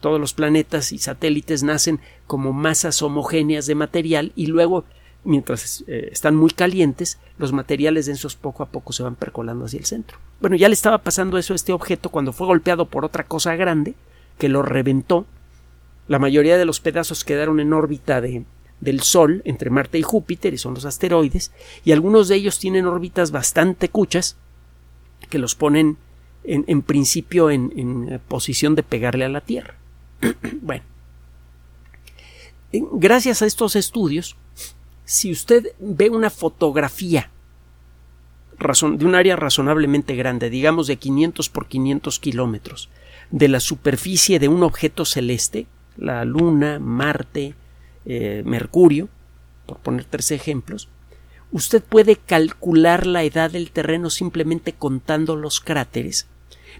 Todos 0.00 0.20
los 0.20 0.32
planetas 0.32 0.92
y 0.92 0.98
satélites 0.98 1.62
nacen 1.62 2.00
como 2.26 2.52
masas 2.52 3.02
homogéneas 3.02 3.66
de 3.66 3.74
material 3.74 4.32
y 4.36 4.46
luego 4.46 4.84
mientras 5.24 5.84
eh, 5.88 6.08
están 6.12 6.36
muy 6.36 6.50
calientes, 6.50 7.18
los 7.36 7.52
materiales 7.52 8.06
densos 8.06 8.36
poco 8.36 8.62
a 8.62 8.66
poco 8.66 8.92
se 8.92 9.02
van 9.02 9.16
percolando 9.16 9.66
hacia 9.66 9.78
el 9.78 9.84
centro. 9.84 10.18
Bueno, 10.40 10.56
ya 10.56 10.68
le 10.68 10.74
estaba 10.74 10.98
pasando 10.98 11.36
eso 11.38 11.52
a 11.52 11.56
este 11.56 11.72
objeto 11.72 12.08
cuando 12.10 12.32
fue 12.32 12.46
golpeado 12.46 12.86
por 12.86 13.04
otra 13.04 13.24
cosa 13.24 13.56
grande 13.56 13.94
que 14.38 14.48
lo 14.48 14.62
reventó. 14.62 15.26
La 16.06 16.18
mayoría 16.18 16.56
de 16.56 16.64
los 16.64 16.80
pedazos 16.80 17.24
quedaron 17.24 17.60
en 17.60 17.72
órbita 17.72 18.20
de, 18.20 18.44
del 18.80 19.00
Sol, 19.00 19.42
entre 19.44 19.70
Marte 19.70 19.98
y 19.98 20.02
Júpiter, 20.02 20.54
y 20.54 20.58
son 20.58 20.74
los 20.74 20.84
asteroides, 20.84 21.52
y 21.84 21.92
algunos 21.92 22.28
de 22.28 22.36
ellos 22.36 22.58
tienen 22.58 22.86
órbitas 22.86 23.30
bastante 23.30 23.88
cuchas 23.88 24.36
que 25.30 25.38
los 25.38 25.54
ponen 25.54 25.96
en, 26.44 26.82
principio 26.82 27.50
en, 27.50 27.72
en 27.76 28.20
posición 28.28 28.74
de 28.74 28.82
pegarle 28.82 29.24
a 29.24 29.28
la 29.28 29.40
Tierra. 29.40 29.74
bueno, 30.62 30.84
gracias 32.72 33.42
a 33.42 33.46
estos 33.46 33.76
estudios, 33.76 34.36
si 35.04 35.32
usted 35.32 35.72
ve 35.78 36.10
una 36.10 36.30
fotografía 36.30 37.30
de 38.58 39.06
un 39.06 39.14
área 39.14 39.36
razonablemente 39.36 40.16
grande, 40.16 40.50
digamos 40.50 40.88
de 40.88 40.96
500 40.96 41.48
por 41.48 41.66
500 41.66 42.18
kilómetros, 42.18 42.88
de 43.30 43.48
la 43.48 43.60
superficie 43.60 44.38
de 44.38 44.48
un 44.48 44.62
objeto 44.62 45.04
celeste, 45.04 45.66
la 45.96 46.24
Luna, 46.24 46.78
Marte, 46.78 47.54
eh, 48.08 48.42
Mercurio, 48.44 49.08
por 49.66 49.78
poner 49.78 50.04
tres 50.04 50.32
ejemplos, 50.32 50.88
usted 51.52 51.82
puede 51.82 52.16
calcular 52.16 53.06
la 53.06 53.22
edad 53.22 53.52
del 53.52 53.70
terreno 53.70 54.10
simplemente 54.10 54.72
contando 54.72 55.36
los 55.36 55.60
cráteres, 55.60 56.26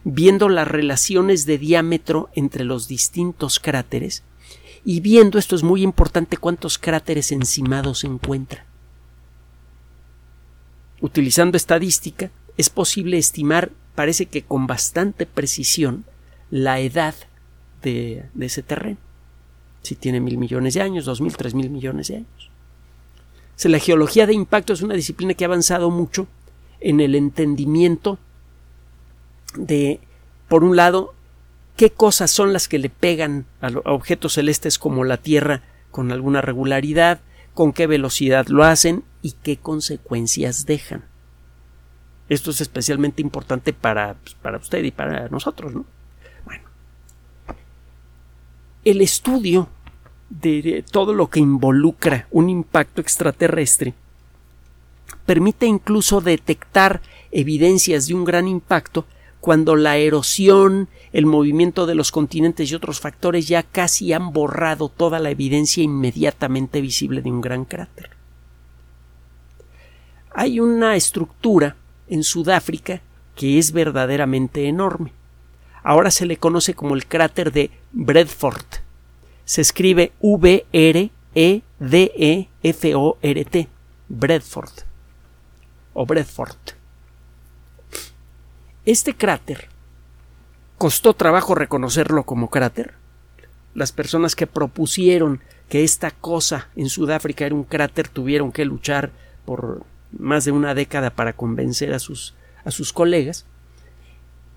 viendo 0.02 0.48
las 0.48 0.66
relaciones 0.66 1.46
de 1.46 1.58
diámetro 1.58 2.30
entre 2.34 2.64
los 2.64 2.88
distintos 2.88 3.60
cráteres 3.60 4.24
y 4.84 5.00
viendo, 5.00 5.38
esto 5.38 5.54
es 5.54 5.62
muy 5.62 5.82
importante, 5.82 6.36
cuántos 6.36 6.78
cráteres 6.78 7.30
encimados 7.30 8.00
se 8.00 8.06
encuentran. 8.06 8.64
Utilizando 11.00 11.56
estadística, 11.56 12.30
es 12.56 12.70
posible 12.70 13.18
estimar, 13.18 13.70
parece 13.94 14.26
que 14.26 14.42
con 14.42 14.66
bastante 14.66 15.26
precisión, 15.26 16.04
la 16.50 16.80
edad 16.80 17.14
de, 17.82 18.30
ese 18.40 18.62
terreno. 18.62 18.98
Si 19.82 19.94
tiene 19.94 20.20
mil 20.20 20.38
millones 20.38 20.74
de 20.74 20.82
años, 20.82 21.04
dos 21.04 21.20
mil, 21.20 21.36
tres 21.36 21.54
mil 21.54 21.70
millones 21.70 22.08
de 22.08 22.16
años. 22.16 22.50
la 23.64 23.78
geología 23.78 24.26
de 24.26 24.34
impacto 24.34 24.72
es 24.72 24.82
una 24.82 24.94
disciplina 24.94 25.34
que 25.34 25.44
ha 25.44 25.48
avanzado 25.48 25.90
mucho 25.90 26.26
en 26.80 27.00
el 27.00 27.14
entendimiento 27.14 28.18
de, 29.56 30.00
por 30.48 30.64
un 30.64 30.76
lado, 30.76 31.14
qué 31.76 31.90
cosas 31.90 32.30
son 32.30 32.52
las 32.52 32.68
que 32.68 32.78
le 32.78 32.90
pegan 32.90 33.46
a, 33.60 33.68
objetos 33.84 34.34
celestes 34.34 34.78
como 34.78 35.04
la 35.04 35.16
Tierra 35.16 35.62
con 35.90 36.12
alguna 36.12 36.40
regularidad, 36.40 37.20
con 37.54 37.72
qué 37.72 37.86
velocidad 37.86 38.46
lo 38.48 38.64
hacen 38.64 39.04
y 39.22 39.32
qué 39.32 39.56
consecuencias 39.56 40.66
dejan. 40.66 41.04
Esto 42.28 42.50
es 42.50 42.60
especialmente 42.60 43.22
importante 43.22 43.72
para, 43.72 44.14
pues, 44.14 44.34
para 44.34 44.58
usted 44.58 44.84
y 44.84 44.90
para 44.90 45.28
nosotros, 45.28 45.74
¿no? 45.74 45.86
El 48.88 49.02
estudio 49.02 49.68
de 50.30 50.82
todo 50.90 51.12
lo 51.12 51.28
que 51.28 51.40
involucra 51.40 52.26
un 52.30 52.48
impacto 52.48 53.02
extraterrestre 53.02 53.92
permite 55.26 55.66
incluso 55.66 56.22
detectar 56.22 57.02
evidencias 57.30 58.06
de 58.06 58.14
un 58.14 58.24
gran 58.24 58.48
impacto 58.48 59.04
cuando 59.42 59.76
la 59.76 59.98
erosión, 59.98 60.88
el 61.12 61.26
movimiento 61.26 61.84
de 61.84 61.96
los 61.96 62.10
continentes 62.10 62.70
y 62.70 62.74
otros 62.74 62.98
factores 62.98 63.46
ya 63.46 63.62
casi 63.62 64.14
han 64.14 64.32
borrado 64.32 64.88
toda 64.88 65.18
la 65.18 65.28
evidencia 65.28 65.82
inmediatamente 65.82 66.80
visible 66.80 67.20
de 67.20 67.30
un 67.30 67.42
gran 67.42 67.66
cráter. 67.66 68.08
Hay 70.30 70.60
una 70.60 70.96
estructura 70.96 71.76
en 72.08 72.24
Sudáfrica 72.24 73.02
que 73.36 73.58
es 73.58 73.72
verdaderamente 73.72 74.66
enorme. 74.66 75.17
Ahora 75.82 76.10
se 76.10 76.26
le 76.26 76.36
conoce 76.36 76.74
como 76.74 76.94
el 76.94 77.06
cráter 77.06 77.52
de 77.52 77.70
Bredford. 77.92 78.64
Se 79.44 79.60
escribe 79.60 80.12
V-R-E-D-E-F-O-R-T. 80.20 81.18
Bredford. 84.08 84.72
O 85.94 86.06
Bredford. 86.06 86.56
Este 88.84 89.14
cráter 89.14 89.68
costó 90.78 91.12
trabajo 91.12 91.54
reconocerlo 91.54 92.24
como 92.24 92.48
cráter. 92.48 92.94
Las 93.74 93.92
personas 93.92 94.34
que 94.34 94.46
propusieron 94.46 95.40
que 95.68 95.84
esta 95.84 96.10
cosa 96.10 96.68
en 96.74 96.88
Sudáfrica 96.88 97.44
era 97.44 97.54
un 97.54 97.64
cráter 97.64 98.08
tuvieron 98.08 98.50
que 98.52 98.64
luchar 98.64 99.10
por 99.44 99.84
más 100.18 100.44
de 100.44 100.52
una 100.52 100.74
década 100.74 101.10
para 101.10 101.34
convencer 101.34 101.92
a 101.92 101.98
sus, 101.98 102.34
a 102.64 102.70
sus 102.70 102.92
colegas. 102.92 103.44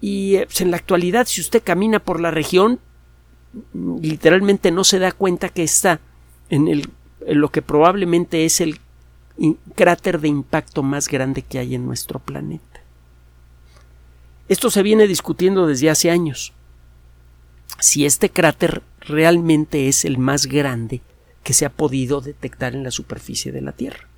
Y 0.01 0.35
eh, 0.35 0.45
pues, 0.45 0.61
en 0.61 0.71
la 0.71 0.77
actualidad, 0.77 1.27
si 1.27 1.39
usted 1.41 1.63
camina 1.63 1.99
por 1.99 2.19
la 2.19 2.31
región, 2.31 2.79
literalmente 3.73 4.71
no 4.71 4.83
se 4.83 4.99
da 4.99 5.11
cuenta 5.11 5.49
que 5.49 5.63
está 5.63 5.99
en, 6.49 6.67
el, 6.67 6.89
en 7.25 7.39
lo 7.39 7.49
que 7.49 7.61
probablemente 7.61 8.45
es 8.45 8.59
el 8.61 8.79
cráter 9.75 10.19
de 10.19 10.27
impacto 10.27 10.83
más 10.83 11.07
grande 11.07 11.41
que 11.41 11.59
hay 11.59 11.75
en 11.75 11.85
nuestro 11.85 12.19
planeta. 12.19 12.81
Esto 14.49 14.69
se 14.69 14.83
viene 14.83 15.07
discutiendo 15.07 15.67
desde 15.67 15.89
hace 15.89 16.11
años. 16.11 16.53
Si 17.79 18.05
este 18.05 18.29
cráter 18.29 18.83
realmente 18.99 19.87
es 19.87 20.03
el 20.03 20.17
más 20.17 20.47
grande 20.47 21.01
que 21.43 21.53
se 21.53 21.65
ha 21.65 21.69
podido 21.69 22.21
detectar 22.21 22.75
en 22.75 22.83
la 22.83 22.91
superficie 22.91 23.51
de 23.51 23.61
la 23.61 23.71
Tierra 23.71 24.11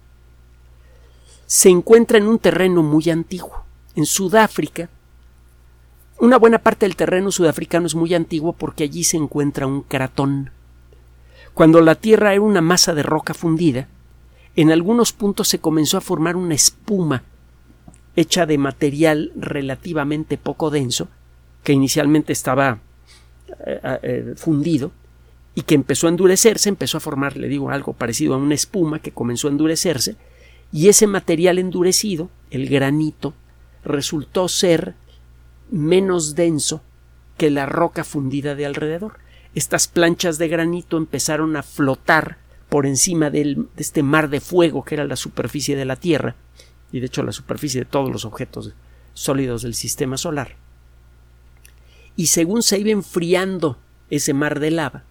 se 1.53 1.69
encuentra 1.69 2.17
en 2.17 2.27
un 2.27 2.39
terreno 2.39 2.81
muy 2.81 3.11
antiguo. 3.11 3.63
En 3.95 4.07
Sudáfrica, 4.07 4.89
una 6.23 6.37
buena 6.37 6.59
parte 6.59 6.85
del 6.85 6.95
terreno 6.95 7.33
sudafricano 7.33 7.85
es 7.85 7.95
muy 7.95 8.13
antiguo 8.13 8.53
porque 8.53 8.85
allí 8.85 9.03
se 9.03 9.17
encuentra 9.17 9.67
un 9.67 9.81
cratón. 9.81 10.51
Cuando 11.53 11.81
la 11.81 11.95
tierra 11.95 12.31
era 12.31 12.41
una 12.41 12.61
masa 12.61 12.93
de 12.93 13.03
roca 13.03 13.33
fundida, 13.33 13.89
en 14.55 14.71
algunos 14.71 15.11
puntos 15.11 15.49
se 15.49 15.59
comenzó 15.59 15.97
a 15.97 16.01
formar 16.01 16.37
una 16.37 16.55
espuma 16.55 17.23
hecha 18.15 18.45
de 18.45 18.57
material 18.57 19.33
relativamente 19.35 20.37
poco 20.37 20.69
denso, 20.69 21.09
que 21.61 21.73
inicialmente 21.73 22.31
estaba 22.31 22.79
eh, 23.65 23.99
eh, 24.01 24.33
fundido 24.37 24.93
y 25.55 25.63
que 25.63 25.75
empezó 25.75 26.07
a 26.07 26.11
endurecerse, 26.11 26.69
empezó 26.69 26.99
a 26.99 27.01
formar, 27.01 27.35
le 27.35 27.49
digo, 27.49 27.69
algo 27.69 27.91
parecido 27.91 28.33
a 28.33 28.37
una 28.37 28.55
espuma 28.55 28.99
que 28.99 29.11
comenzó 29.11 29.49
a 29.49 29.51
endurecerse 29.51 30.15
y 30.71 30.87
ese 30.87 31.05
material 31.05 31.59
endurecido, 31.59 32.29
el 32.49 32.69
granito, 32.69 33.33
resultó 33.83 34.47
ser 34.47 34.95
menos 35.73 36.35
denso 36.35 36.83
que 37.37 37.49
la 37.49 37.65
roca 37.65 38.03
fundida 38.03 38.53
de 38.53 38.65
alrededor. 38.65 39.19
Estas 39.55 39.87
planchas 39.87 40.37
de 40.37 40.47
granito 40.47 40.97
empezaron 40.97 41.55
a 41.55 41.63
flotar 41.63 42.37
por 42.69 42.85
encima 42.85 43.29
de 43.29 43.65
este 43.77 44.03
mar 44.03 44.29
de 44.29 44.39
fuego 44.39 44.83
que 44.83 44.95
era 44.95 45.05
la 45.05 45.15
superficie 45.15 45.75
de 45.75 45.85
la 45.85 45.95
Tierra, 45.95 46.35
y 46.91 46.99
de 46.99 47.07
hecho 47.07 47.23
la 47.23 47.31
superficie 47.31 47.81
de 47.81 47.85
todos 47.85 48.11
los 48.11 48.23
objetos 48.23 48.73
sólidos 49.13 49.63
del 49.63 49.73
sistema 49.73 50.17
solar. 50.17 50.55
Y 52.15 52.27
según 52.27 52.61
se 52.61 52.77
iba 52.79 52.91
enfriando 52.91 53.79
ese 54.11 54.33
mar 54.33 54.59
de 54.59 54.71
lava, 54.71 55.03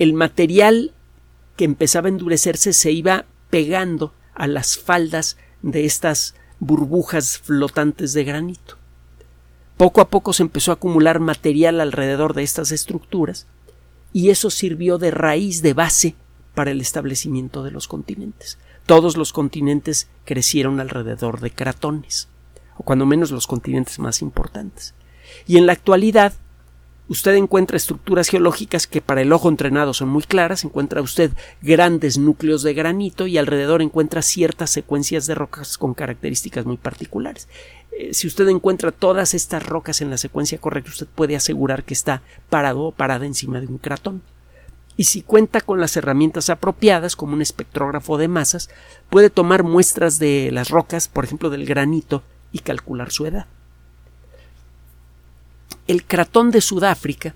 el 0.00 0.12
material 0.12 0.92
que 1.56 1.64
empezaba 1.64 2.06
a 2.06 2.10
endurecerse 2.10 2.72
se 2.72 2.90
iba 2.90 3.26
pegando 3.50 4.12
a 4.34 4.48
las 4.48 4.76
faldas 4.76 5.36
de 5.62 5.84
estas 5.84 6.34
burbujas 6.58 7.38
flotantes 7.38 8.12
de 8.12 8.24
granito. 8.24 8.76
Poco 9.78 10.00
a 10.00 10.08
poco 10.08 10.32
se 10.32 10.42
empezó 10.42 10.72
a 10.72 10.74
acumular 10.74 11.20
material 11.20 11.80
alrededor 11.80 12.34
de 12.34 12.42
estas 12.42 12.72
estructuras 12.72 13.46
y 14.12 14.30
eso 14.30 14.50
sirvió 14.50 14.98
de 14.98 15.12
raíz 15.12 15.62
de 15.62 15.72
base 15.72 16.16
para 16.56 16.72
el 16.72 16.80
establecimiento 16.80 17.62
de 17.62 17.70
los 17.70 17.86
continentes. 17.86 18.58
Todos 18.86 19.16
los 19.16 19.32
continentes 19.32 20.08
crecieron 20.24 20.80
alrededor 20.80 21.38
de 21.38 21.52
cratones, 21.52 22.26
o 22.76 22.82
cuando 22.82 23.06
menos 23.06 23.30
los 23.30 23.46
continentes 23.46 24.00
más 24.00 24.20
importantes. 24.20 24.94
Y 25.46 25.58
en 25.58 25.66
la 25.66 25.74
actualidad 25.74 26.32
usted 27.08 27.34
encuentra 27.34 27.76
estructuras 27.76 28.28
geológicas 28.28 28.86
que 28.86 29.00
para 29.00 29.22
el 29.22 29.32
ojo 29.32 29.48
entrenado 29.48 29.94
son 29.94 30.08
muy 30.08 30.22
claras, 30.22 30.64
encuentra 30.64 31.02
usted 31.02 31.32
grandes 31.62 32.18
núcleos 32.18 32.62
de 32.62 32.74
granito 32.74 33.26
y 33.26 33.38
alrededor 33.38 33.82
encuentra 33.82 34.22
ciertas 34.22 34.70
secuencias 34.70 35.26
de 35.26 35.34
rocas 35.34 35.78
con 35.78 35.94
características 35.94 36.66
muy 36.66 36.76
particulares. 36.76 37.48
Eh, 37.98 38.14
si 38.14 38.26
usted 38.26 38.48
encuentra 38.48 38.92
todas 38.92 39.34
estas 39.34 39.66
rocas 39.66 40.00
en 40.00 40.10
la 40.10 40.18
secuencia 40.18 40.58
correcta, 40.58 40.90
usted 40.90 41.08
puede 41.14 41.34
asegurar 41.34 41.84
que 41.84 41.94
está 41.94 42.22
parado 42.48 42.82
o 42.82 42.92
parada 42.92 43.26
encima 43.26 43.60
de 43.60 43.66
un 43.66 43.78
cratón. 43.78 44.22
Y 44.96 45.04
si 45.04 45.22
cuenta 45.22 45.60
con 45.60 45.80
las 45.80 45.96
herramientas 45.96 46.50
apropiadas, 46.50 47.14
como 47.14 47.34
un 47.34 47.40
espectrógrafo 47.40 48.18
de 48.18 48.26
masas, 48.26 48.68
puede 49.10 49.30
tomar 49.30 49.62
muestras 49.62 50.18
de 50.18 50.50
las 50.52 50.70
rocas, 50.70 51.06
por 51.06 51.24
ejemplo 51.24 51.50
del 51.50 51.66
granito, 51.66 52.24
y 52.50 52.58
calcular 52.60 53.12
su 53.12 53.24
edad. 53.26 53.46
El 55.88 56.04
cratón 56.04 56.50
de 56.50 56.60
Sudáfrica 56.60 57.34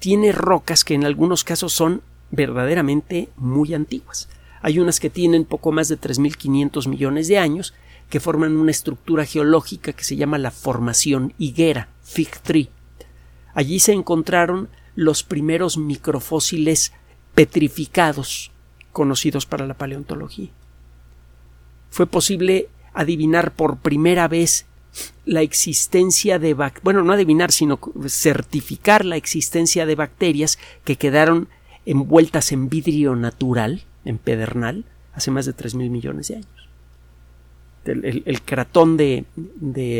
tiene 0.00 0.32
rocas 0.32 0.82
que 0.82 0.94
en 0.94 1.04
algunos 1.04 1.44
casos 1.44 1.72
son 1.72 2.02
verdaderamente 2.32 3.28
muy 3.36 3.74
antiguas. 3.74 4.28
Hay 4.60 4.80
unas 4.80 4.98
que 4.98 5.08
tienen 5.08 5.44
poco 5.44 5.70
más 5.70 5.86
de 5.86 6.00
3.500 6.00 6.88
millones 6.88 7.28
de 7.28 7.38
años, 7.38 7.74
que 8.10 8.18
forman 8.18 8.56
una 8.56 8.72
estructura 8.72 9.24
geológica 9.24 9.92
que 9.92 10.02
se 10.02 10.16
llama 10.16 10.38
la 10.38 10.50
formación 10.50 11.32
higuera, 11.38 11.90
Fig 12.02 12.40
Tree. 12.40 12.70
Allí 13.54 13.78
se 13.78 13.92
encontraron 13.92 14.68
los 14.96 15.22
primeros 15.22 15.78
microfósiles 15.78 16.92
petrificados 17.36 18.50
conocidos 18.90 19.46
para 19.46 19.68
la 19.68 19.74
paleontología. 19.74 20.50
Fue 21.88 22.08
posible 22.08 22.68
adivinar 22.94 23.54
por 23.54 23.76
primera 23.76 24.26
vez 24.26 24.66
la 25.24 25.42
existencia 25.42 26.38
de 26.38 26.54
bueno 26.82 27.02
no 27.02 27.12
adivinar 27.12 27.52
sino 27.52 27.78
certificar 28.06 29.04
la 29.04 29.16
existencia 29.16 29.86
de 29.86 29.94
bacterias 29.94 30.58
que 30.84 30.96
quedaron 30.96 31.48
envueltas 31.86 32.52
en 32.52 32.68
vidrio 32.68 33.16
natural 33.16 33.84
en 34.04 34.18
pedernal 34.18 34.84
hace 35.14 35.30
más 35.30 35.46
de 35.46 35.52
tres 35.52 35.74
mil 35.74 35.90
millones 35.90 36.28
de 36.28 36.36
años. 36.36 36.48
El, 37.84 38.42
cratón 38.42 38.96
de, 38.96 39.24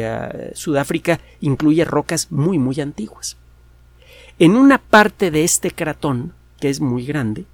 ah, 0.07 0.55
Sudáfrica 0.55 1.21
incluye 1.41 1.85
rocas 1.85 2.31
muy 2.31 2.59
muy 2.59 2.81
antiguas. 2.81 3.37
En 4.39 4.57
una 4.57 4.79
parte 4.79 5.31
de 5.31 5.43
este 5.43 5.73
cratón 5.73 6.33
que 6.61 6.71
es 6.71 6.81
muy 6.81 7.05
grande 7.05 7.45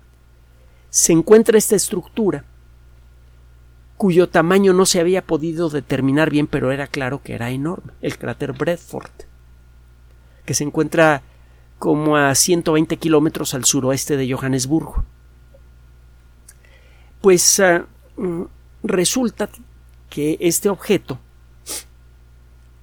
se 0.90 1.12
encuentra 1.12 1.58
esta 1.58 1.76
estructura 1.76 2.44
cuyo 3.98 4.28
tamaño 4.28 4.72
no 4.72 4.86
se 4.86 5.00
había 5.00 5.22
podido 5.22 5.68
determinar 5.68 6.30
bien, 6.30 6.46
pero 6.46 6.70
era 6.70 6.86
claro 6.86 7.20
que 7.20 7.34
era 7.34 7.50
enorme, 7.50 7.92
el 8.00 8.16
cráter 8.16 8.52
Bradford, 8.52 9.10
que 10.46 10.54
se 10.54 10.62
encuentra 10.62 11.22
como 11.80 12.16
a 12.16 12.34
120 12.34 12.96
kilómetros 12.96 13.54
al 13.54 13.64
suroeste 13.64 14.16
de 14.16 14.32
Johannesburgo. 14.32 15.04
Pues 17.20 17.58
ah, 17.58 17.86
mm, 18.16 18.42
resulta 18.84 19.50
que 20.08 20.38
este 20.40 20.68
objeto, 20.68 21.18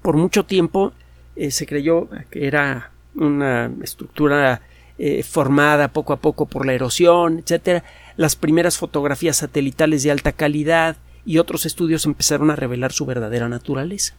por 0.01 0.17
mucho 0.17 0.45
tiempo, 0.45 0.91
eh, 1.37 1.49
se 1.49 1.65
creyó 1.65 2.09
que 2.29 2.45
era 2.45 2.91
una 3.15 3.71
estructura 3.81 4.61
eh, 4.97 5.23
formada 5.23 5.87
poco 5.87 6.11
a 6.11 6.17
poco 6.17 6.45
por 6.45 6.65
la 6.65 6.73
erosión, 6.73 7.39
etcétera. 7.39 7.85
Las 8.17 8.35
primeras 8.35 8.77
fotografías 8.77 9.37
satelitales 9.37 10.03
de 10.03 10.11
alta 10.11 10.33
calidad 10.33 10.97
y 11.25 11.39
otros 11.39 11.65
estudios 11.65 12.05
empezaron 12.05 12.51
a 12.51 12.55
revelar 12.55 12.91
su 12.91 13.05
verdadera 13.05 13.49
naturaleza. 13.49 14.13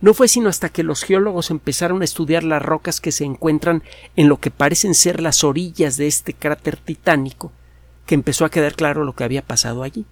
No 0.00 0.12
fue 0.12 0.26
sino 0.28 0.48
hasta 0.48 0.68
que 0.68 0.82
los 0.82 1.04
geólogos 1.04 1.50
empezaron 1.50 2.02
a 2.02 2.04
estudiar 2.04 2.42
las 2.42 2.60
rocas 2.60 3.00
que 3.00 3.12
se 3.12 3.24
encuentran 3.24 3.82
en 4.16 4.28
lo 4.28 4.40
que 4.40 4.50
parecen 4.50 4.94
ser 4.94 5.20
las 5.20 5.44
orillas 5.44 5.96
de 5.96 6.08
este 6.08 6.34
cráter 6.34 6.76
titánico 6.76 7.52
que 8.06 8.14
empezó 8.14 8.44
a 8.44 8.50
quedar 8.50 8.74
claro 8.74 9.04
lo 9.04 9.14
que 9.14 9.24
había 9.24 9.42
pasado 9.42 9.82
allí. 9.82 10.04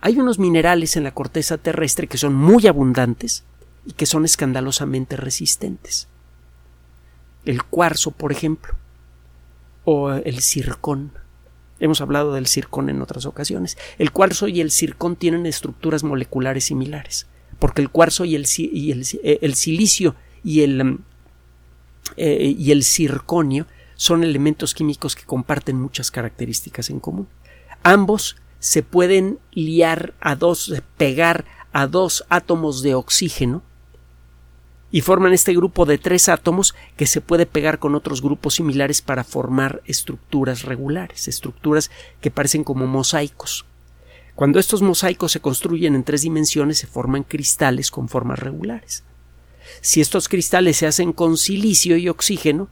Hay 0.00 0.18
unos 0.18 0.38
minerales 0.38 0.96
en 0.96 1.04
la 1.04 1.12
corteza 1.12 1.58
terrestre 1.58 2.06
que 2.06 2.18
son 2.18 2.34
muy 2.34 2.66
abundantes 2.66 3.44
y 3.84 3.92
que 3.92 4.06
son 4.06 4.24
escandalosamente 4.24 5.16
resistentes. 5.16 6.08
El 7.44 7.62
cuarzo, 7.62 8.10
por 8.10 8.32
ejemplo, 8.32 8.74
o 9.84 10.12
el 10.12 10.40
circón. 10.40 11.12
Hemos 11.78 12.00
hablado 12.00 12.32
del 12.32 12.46
circón 12.46 12.88
en 12.88 13.02
otras 13.02 13.26
ocasiones. 13.26 13.76
El 13.98 14.10
cuarzo 14.12 14.48
y 14.48 14.60
el 14.60 14.70
circón 14.70 15.16
tienen 15.16 15.46
estructuras 15.46 16.04
moleculares 16.04 16.64
similares, 16.64 17.26
porque 17.58 17.82
el 17.82 17.90
cuarzo 17.90 18.24
y 18.24 18.34
el, 18.34 18.46
eh, 19.22 19.54
silicio 19.54 20.14
y 20.42 20.62
el, 20.62 20.84
mm, 20.84 20.98
eh, 22.16 22.54
y 22.58 22.70
el 22.70 22.82
circonio 22.82 23.66
son 23.94 24.24
elementos 24.24 24.74
químicos 24.74 25.16
que 25.16 25.24
comparten 25.24 25.80
muchas 25.80 26.10
características 26.10 26.90
en 26.90 27.00
común. 27.00 27.28
Ambos 27.82 28.36
se 28.58 28.82
pueden 28.82 29.38
liar 29.52 30.14
a 30.20 30.34
dos, 30.34 30.72
pegar 30.96 31.44
a 31.72 31.86
dos 31.86 32.24
átomos 32.28 32.82
de 32.82 32.94
oxígeno 32.94 33.62
y 34.96 35.02
forman 35.02 35.34
este 35.34 35.52
grupo 35.52 35.84
de 35.84 35.98
tres 35.98 36.30
átomos 36.30 36.74
que 36.96 37.06
se 37.06 37.20
puede 37.20 37.44
pegar 37.44 37.78
con 37.78 37.94
otros 37.94 38.22
grupos 38.22 38.54
similares 38.54 39.02
para 39.02 39.24
formar 39.24 39.82
estructuras 39.84 40.62
regulares, 40.62 41.28
estructuras 41.28 41.90
que 42.22 42.30
parecen 42.30 42.64
como 42.64 42.86
mosaicos. 42.86 43.66
Cuando 44.34 44.58
estos 44.58 44.80
mosaicos 44.80 45.32
se 45.32 45.40
construyen 45.40 45.96
en 45.96 46.02
tres 46.02 46.22
dimensiones 46.22 46.78
se 46.78 46.86
forman 46.86 47.24
cristales 47.24 47.90
con 47.90 48.08
formas 48.08 48.38
regulares. 48.38 49.04
Si 49.82 50.00
estos 50.00 50.30
cristales 50.30 50.78
se 50.78 50.86
hacen 50.86 51.12
con 51.12 51.36
silicio 51.36 51.98
y 51.98 52.08
oxígeno, 52.08 52.70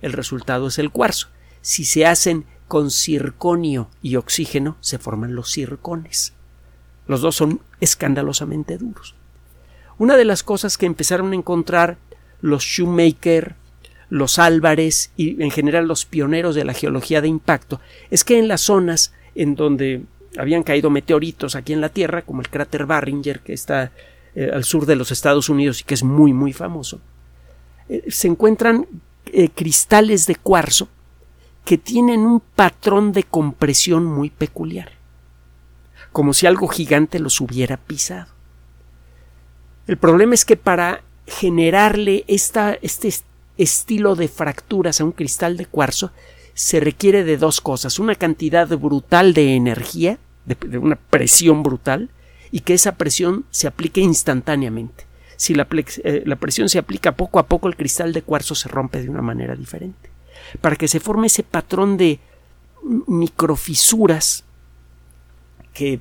el 0.00 0.14
resultado 0.14 0.68
es 0.68 0.78
el 0.78 0.90
cuarzo. 0.90 1.28
Si 1.60 1.84
se 1.84 2.06
hacen 2.06 2.46
con 2.68 2.90
circonio 2.90 3.90
y 4.00 4.16
oxígeno, 4.16 4.78
se 4.80 4.96
forman 4.96 5.34
los 5.34 5.52
circones. 5.52 6.32
Los 7.06 7.20
dos 7.20 7.36
son 7.36 7.60
escandalosamente 7.82 8.78
duros. 8.78 9.14
Una 9.98 10.16
de 10.16 10.24
las 10.24 10.42
cosas 10.42 10.76
que 10.76 10.86
empezaron 10.86 11.32
a 11.32 11.36
encontrar 11.36 11.96
los 12.40 12.62
Shoemaker, 12.64 13.54
los 14.10 14.38
Álvarez 14.38 15.10
y 15.16 15.42
en 15.42 15.50
general 15.50 15.88
los 15.88 16.04
pioneros 16.04 16.54
de 16.54 16.64
la 16.64 16.74
geología 16.74 17.20
de 17.20 17.28
impacto 17.28 17.80
es 18.10 18.22
que 18.22 18.38
en 18.38 18.46
las 18.46 18.60
zonas 18.60 19.12
en 19.34 19.54
donde 19.54 20.02
habían 20.38 20.62
caído 20.62 20.90
meteoritos 20.90 21.54
aquí 21.54 21.72
en 21.72 21.80
la 21.80 21.88
Tierra, 21.88 22.22
como 22.22 22.40
el 22.40 22.50
cráter 22.50 22.86
Barringer, 22.86 23.40
que 23.40 23.52
está 23.52 23.90
eh, 24.34 24.50
al 24.52 24.64
sur 24.64 24.86
de 24.86 24.96
los 24.96 25.10
Estados 25.10 25.48
Unidos 25.48 25.80
y 25.80 25.84
que 25.84 25.94
es 25.94 26.02
muy 26.02 26.32
muy 26.32 26.52
famoso, 26.52 27.00
eh, 27.88 28.04
se 28.08 28.28
encuentran 28.28 28.86
eh, 29.26 29.48
cristales 29.48 30.26
de 30.26 30.36
cuarzo 30.36 30.88
que 31.64 31.78
tienen 31.78 32.20
un 32.20 32.40
patrón 32.40 33.12
de 33.12 33.24
compresión 33.24 34.04
muy 34.04 34.30
peculiar, 34.30 34.92
como 36.12 36.32
si 36.32 36.46
algo 36.46 36.68
gigante 36.68 37.18
los 37.18 37.40
hubiera 37.40 37.76
pisado. 37.76 38.35
El 39.86 39.96
problema 39.96 40.34
es 40.34 40.44
que 40.44 40.56
para 40.56 41.02
generarle 41.26 42.24
este 42.28 43.14
estilo 43.56 44.14
de 44.16 44.28
fracturas 44.28 45.00
a 45.00 45.04
un 45.04 45.12
cristal 45.12 45.56
de 45.56 45.66
cuarzo 45.66 46.12
se 46.54 46.80
requiere 46.80 47.24
de 47.24 47.36
dos 47.36 47.60
cosas, 47.60 47.98
una 47.98 48.14
cantidad 48.14 48.66
brutal 48.78 49.34
de 49.34 49.54
energía, 49.54 50.18
de 50.44 50.78
una 50.78 50.96
presión 50.96 51.62
brutal, 51.62 52.08
y 52.50 52.60
que 52.60 52.74
esa 52.74 52.96
presión 52.96 53.44
se 53.50 53.66
aplique 53.66 54.00
instantáneamente. 54.00 55.04
Si 55.36 55.52
eh, 55.52 56.22
la, 56.24 56.36
presión 56.36 56.68
se 56.68 56.78
aplica 56.78 57.12
poco 57.12 57.38
a 57.38 57.46
poco, 57.46 57.68
el 57.68 57.76
cristal 57.76 58.12
de 58.12 58.22
cuarzo 58.22 58.54
se 58.54 58.68
rompe 58.68 59.02
de 59.02 59.10
una 59.10 59.22
manera 59.22 59.54
diferente. 59.54 60.10
Para 60.60 60.76
que 60.76 60.88
se 60.88 61.00
forme 61.00 61.26
ese 61.26 61.42
patrón 61.42 61.96
de 61.96 62.18
microfisuras 63.06 64.44
que 65.74 66.00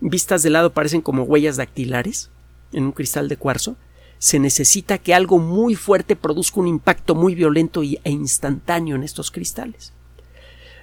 vistas 0.00 0.42
de 0.42 0.50
lado 0.50 0.72
parecen 0.72 1.02
como 1.02 1.24
huellas 1.24 1.56
dactilares 1.56 2.30
en 2.72 2.84
un 2.84 2.92
cristal 2.92 3.28
de 3.28 3.36
cuarzo, 3.36 3.76
se 4.18 4.38
necesita 4.38 4.98
que 4.98 5.14
algo 5.14 5.38
muy 5.38 5.74
fuerte 5.74 6.14
produzca 6.14 6.60
un 6.60 6.68
impacto 6.68 7.14
muy 7.14 7.34
violento 7.34 7.82
e 7.82 8.10
instantáneo 8.10 8.96
en 8.96 9.02
estos 9.02 9.30
cristales. 9.30 9.92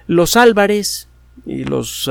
Los 0.06 0.36
Álvarez 0.36 1.08
y 1.46 1.64
los 1.64 2.10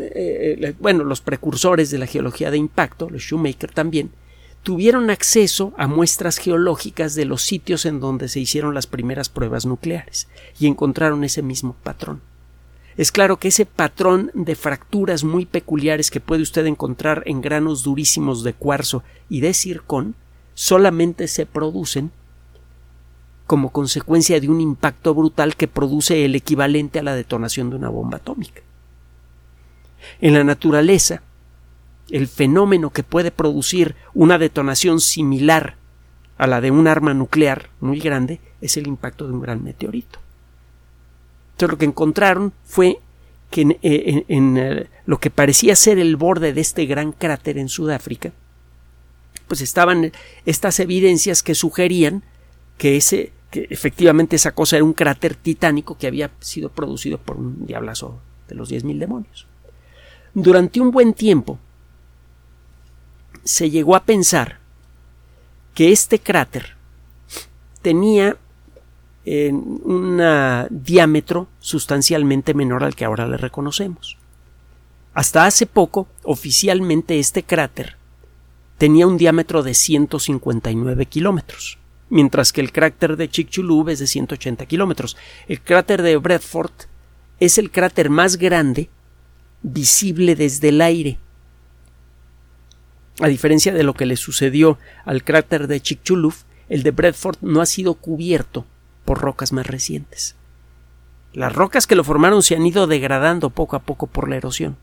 eh, 0.00 0.74
bueno, 0.78 1.04
los 1.04 1.20
precursores 1.20 1.90
de 1.90 1.98
la 1.98 2.06
geología 2.06 2.50
de 2.50 2.58
impacto, 2.58 3.08
los 3.08 3.22
Shoemaker 3.22 3.70
también, 3.72 4.10
tuvieron 4.62 5.10
acceso 5.10 5.72
a 5.76 5.86
muestras 5.86 6.38
geológicas 6.38 7.14
de 7.14 7.24
los 7.24 7.42
sitios 7.42 7.86
en 7.86 8.00
donde 8.00 8.28
se 8.28 8.40
hicieron 8.40 8.74
las 8.74 8.86
primeras 8.86 9.28
pruebas 9.28 9.64
nucleares 9.64 10.28
y 10.58 10.66
encontraron 10.66 11.24
ese 11.24 11.40
mismo 11.40 11.76
patrón. 11.82 12.20
Es 12.96 13.12
claro 13.12 13.36
que 13.36 13.48
ese 13.48 13.66
patrón 13.66 14.30
de 14.32 14.54
fracturas 14.54 15.22
muy 15.22 15.44
peculiares 15.44 16.10
que 16.10 16.20
puede 16.20 16.42
usted 16.42 16.64
encontrar 16.66 17.22
en 17.26 17.42
granos 17.42 17.82
durísimos 17.82 18.42
de 18.42 18.54
cuarzo 18.54 19.02
y 19.28 19.40
de 19.40 19.52
circón 19.52 20.14
solamente 20.54 21.28
se 21.28 21.44
producen 21.44 22.10
como 23.46 23.70
consecuencia 23.70 24.40
de 24.40 24.48
un 24.48 24.60
impacto 24.60 25.14
brutal 25.14 25.56
que 25.56 25.68
produce 25.68 26.24
el 26.24 26.34
equivalente 26.34 26.98
a 26.98 27.02
la 27.02 27.14
detonación 27.14 27.70
de 27.70 27.76
una 27.76 27.90
bomba 27.90 28.16
atómica. 28.16 28.62
En 30.20 30.34
la 30.34 30.42
naturaleza, 30.42 31.22
el 32.10 32.28
fenómeno 32.28 32.90
que 32.90 33.02
puede 33.02 33.30
producir 33.30 33.94
una 34.14 34.38
detonación 34.38 35.00
similar 35.00 35.76
a 36.38 36.46
la 36.46 36.60
de 36.60 36.70
un 36.70 36.86
arma 36.88 37.14
nuclear 37.14 37.70
muy 37.80 38.00
grande 38.00 38.40
es 38.60 38.76
el 38.76 38.86
impacto 38.86 39.26
de 39.26 39.34
un 39.34 39.40
gran 39.40 39.62
meteorito. 39.62 40.18
Entonces 41.56 41.72
lo 41.72 41.78
que 41.78 41.86
encontraron 41.86 42.52
fue 42.64 42.98
que 43.50 43.62
en, 43.62 43.70
eh, 43.82 44.26
eh, 44.28 44.88
lo 45.06 45.18
que 45.18 45.30
parecía 45.30 45.74
ser 45.74 45.98
el 45.98 46.16
borde 46.16 46.52
de 46.52 46.60
este 46.60 46.84
gran 46.84 47.12
cráter 47.12 47.56
en 47.56 47.70
Sudáfrica, 47.70 48.32
pues 49.48 49.62
estaban 49.62 50.12
estas 50.44 50.80
evidencias 50.80 51.42
que 51.42 51.54
sugerían 51.54 52.22
que 52.76 52.98
ese 52.98 53.32
que 53.50 53.68
efectivamente 53.70 54.36
esa 54.36 54.52
cosa 54.52 54.76
era 54.76 54.84
un 54.84 54.92
cráter 54.92 55.34
titánico 55.34 55.96
que 55.96 56.06
había 56.06 56.30
sido 56.40 56.68
producido 56.68 57.16
por 57.16 57.38
un 57.38 57.64
diablazo 57.64 58.20
de 58.48 58.54
los 58.54 58.68
diez 58.68 58.84
mil 58.84 58.98
demonios. 58.98 59.46
Durante 60.34 60.78
un 60.78 60.90
buen 60.90 61.14
tiempo, 61.14 61.58
se 63.44 63.70
llegó 63.70 63.96
a 63.96 64.04
pensar 64.04 64.58
que 65.72 65.90
este 65.90 66.18
cráter 66.18 66.76
tenía 67.80 68.36
eh, 69.26 69.52
un 69.52 70.22
diámetro 70.70 71.48
sustancialmente 71.60 72.54
menor 72.54 72.84
al 72.84 72.94
que 72.94 73.04
ahora 73.04 73.26
le 73.26 73.36
reconocemos. 73.36 74.16
Hasta 75.12 75.44
hace 75.44 75.66
poco, 75.66 76.08
oficialmente 76.22 77.18
este 77.18 77.42
cráter 77.42 77.96
tenía 78.78 79.06
un 79.06 79.18
diámetro 79.18 79.62
de 79.62 79.74
159 79.74 81.06
kilómetros, 81.06 81.78
mientras 82.08 82.52
que 82.52 82.60
el 82.60 82.72
cráter 82.72 83.16
de 83.16 83.28
Chicxulub 83.28 83.88
es 83.88 83.98
de 83.98 84.06
180 84.06 84.64
kilómetros. 84.66 85.16
El 85.48 85.60
cráter 85.60 86.02
de 86.02 86.16
Bradford 86.16 86.72
es 87.40 87.58
el 87.58 87.70
cráter 87.70 88.10
más 88.10 88.36
grande 88.36 88.88
visible 89.62 90.36
desde 90.36 90.68
el 90.68 90.80
aire 90.80 91.18
a 93.20 93.28
diferencia 93.28 93.72
de 93.72 93.82
lo 93.82 93.94
que 93.94 94.06
le 94.06 94.16
sucedió 94.16 94.78
al 95.04 95.24
cráter 95.24 95.68
de 95.68 95.80
Chicxulub, 95.80 96.34
el 96.68 96.82
de 96.82 96.90
Bradford 96.90 97.38
no 97.40 97.60
ha 97.60 97.66
sido 97.66 97.94
cubierto 97.94 98.66
por 99.06 99.22
rocas 99.22 99.52
más 99.52 99.66
recientes. 99.66 100.36
Las 101.32 101.54
rocas 101.54 101.86
que 101.86 101.96
lo 101.96 102.04
formaron 102.04 102.42
se 102.42 102.56
han 102.56 102.66
ido 102.66 102.86
degradando 102.86 103.48
poco 103.48 103.76
a 103.76 103.80
poco 103.80 104.06
por 104.06 104.28
la 104.28 104.36
erosión 104.36 104.76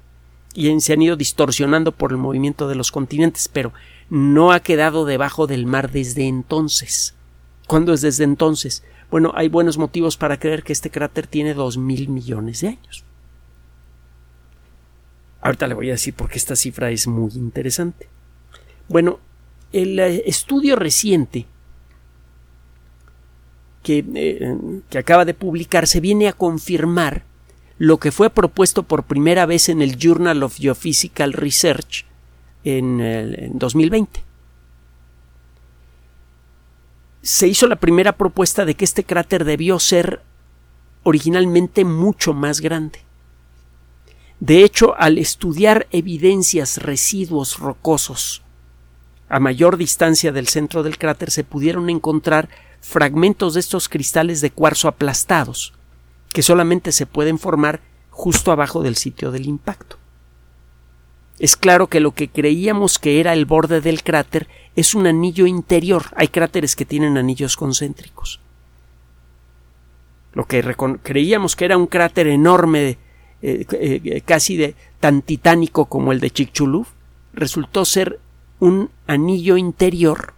y 0.54 0.80
se 0.82 0.94
han 0.94 1.02
ido 1.02 1.16
distorsionando 1.16 1.92
por 1.92 2.12
el 2.12 2.18
movimiento 2.18 2.68
de 2.68 2.76
los 2.76 2.92
continentes, 2.92 3.48
pero 3.48 3.74
no 4.10 4.52
ha 4.52 4.60
quedado 4.60 5.06
debajo 5.06 5.48
del 5.48 5.66
mar 5.66 5.92
desde 5.92 6.28
entonces. 6.28 7.16
¿Cuándo 7.68 7.94
es 7.94 8.02
desde 8.02 8.24
entonces? 8.24 8.84
Bueno, 9.10 9.32
hay 9.36 9.48
buenos 9.48 9.78
motivos 9.78 10.18
para 10.18 10.40
creer 10.40 10.64
que 10.64 10.74
este 10.74 10.90
cráter 10.92 11.28
tiene 11.28 11.54
dos 11.54 11.78
mil 11.78 12.10
millones 12.10 12.62
de 12.62 12.70
años. 12.70 13.04
Ahorita 15.42 15.68
le 15.68 15.74
voy 15.74 15.90
a 15.90 15.94
decir 15.94 16.14
por 16.14 16.30
qué 16.30 16.38
esta 16.38 16.56
cifra 16.56 16.92
es 16.92 17.08
muy 17.08 17.32
interesante. 17.34 18.08
Bueno, 18.88 19.20
el 19.72 20.00
eh, 20.00 20.24
estudio 20.26 20.76
reciente 20.76 21.48
que, 23.84 24.04
eh, 24.16 24.58
que, 24.90 24.98
acaba 24.98 25.26
de 25.26 25.34
publicarse 25.34 26.00
viene 26.00 26.28
a 26.28 26.34
confirmar 26.34 27.24
lo 27.78 28.00
que 28.00 28.12
fue 28.12 28.30
propuesto 28.30 28.84
por 28.84 29.04
primera 29.04 29.46
vez 29.46 29.70
en 29.70 29.82
el 29.82 29.98
Journal 29.98 30.44
of 30.44 30.58
Geophysical 30.58 31.34
Research 31.34 32.06
en, 32.64 33.02
en 33.02 33.60
2020. 33.60 34.24
Se 37.22 37.48
hizo 37.48 37.68
la 37.68 37.76
primera 37.76 38.14
propuesta 38.14 38.66
de 38.66 38.76
que 38.76 38.86
este 38.86 39.04
cráter 39.04 39.46
debió 39.46 39.80
ser 39.80 40.22
originalmente 41.04 41.86
mucho 41.86 42.34
más 42.34 42.62
grande. 42.62 43.00
De 44.40 44.64
hecho, 44.64 44.96
al 44.98 45.18
estudiar 45.18 45.88
evidencias, 45.92 46.78
residuos 46.78 47.60
rocosos 47.60 48.44
a 49.34 49.40
mayor 49.40 49.78
distancia 49.78 50.32
del 50.32 50.48
centro 50.48 50.84
del 50.84 51.00
cráter 51.00 51.32
se 51.32 51.44
pudieron 51.44 51.90
encontrar 51.90 52.50
fragmentos 52.84 53.54
de 53.54 53.62
estos 53.62 53.88
cristales 53.88 54.42
de 54.42 54.52
cuarzo 54.52 54.90
aplastados, 54.90 55.74
que 56.34 56.44
solamente 56.44 56.92
se 56.92 57.06
pueden 57.06 57.40
formar 57.40 57.80
justo 58.10 58.52
abajo 58.52 58.84
del 58.84 58.98
sitio 58.98 59.32
del 59.32 59.48
impacto. 59.48 59.98
Es 61.40 61.56
claro 61.56 61.88
que 61.88 62.02
lo 62.02 62.12
que 62.12 62.28
creíamos 62.28 63.00
que 63.00 63.20
era 63.20 63.34
el 63.34 63.46
borde 63.46 63.80
del 63.82 64.04
cráter 64.04 64.48
es 64.76 64.94
un 64.94 65.08
anillo 65.08 65.48
interior. 65.48 66.06
Hay 66.16 66.28
cráteres 66.28 66.76
que 66.76 66.86
tienen 66.86 67.18
anillos 67.18 67.56
concéntricos. 67.56 68.40
Lo 70.34 70.46
que 70.46 70.64
creíamos 71.02 71.56
que 71.56 71.66
era 71.66 71.78
un 71.78 71.88
cráter 71.88 72.28
enorme, 72.28 72.98
eh, 73.42 73.66
eh, 73.72 74.22
casi 74.26 74.58
de, 74.58 74.76
tan 75.00 75.22
titánico 75.22 75.86
como 75.86 76.12
el 76.12 76.20
de 76.20 76.32
Chicxulub, 76.32 76.88
resultó 77.34 77.86
ser 77.86 78.20
un 78.60 78.90
anillo 79.08 79.58
interior 79.58 80.34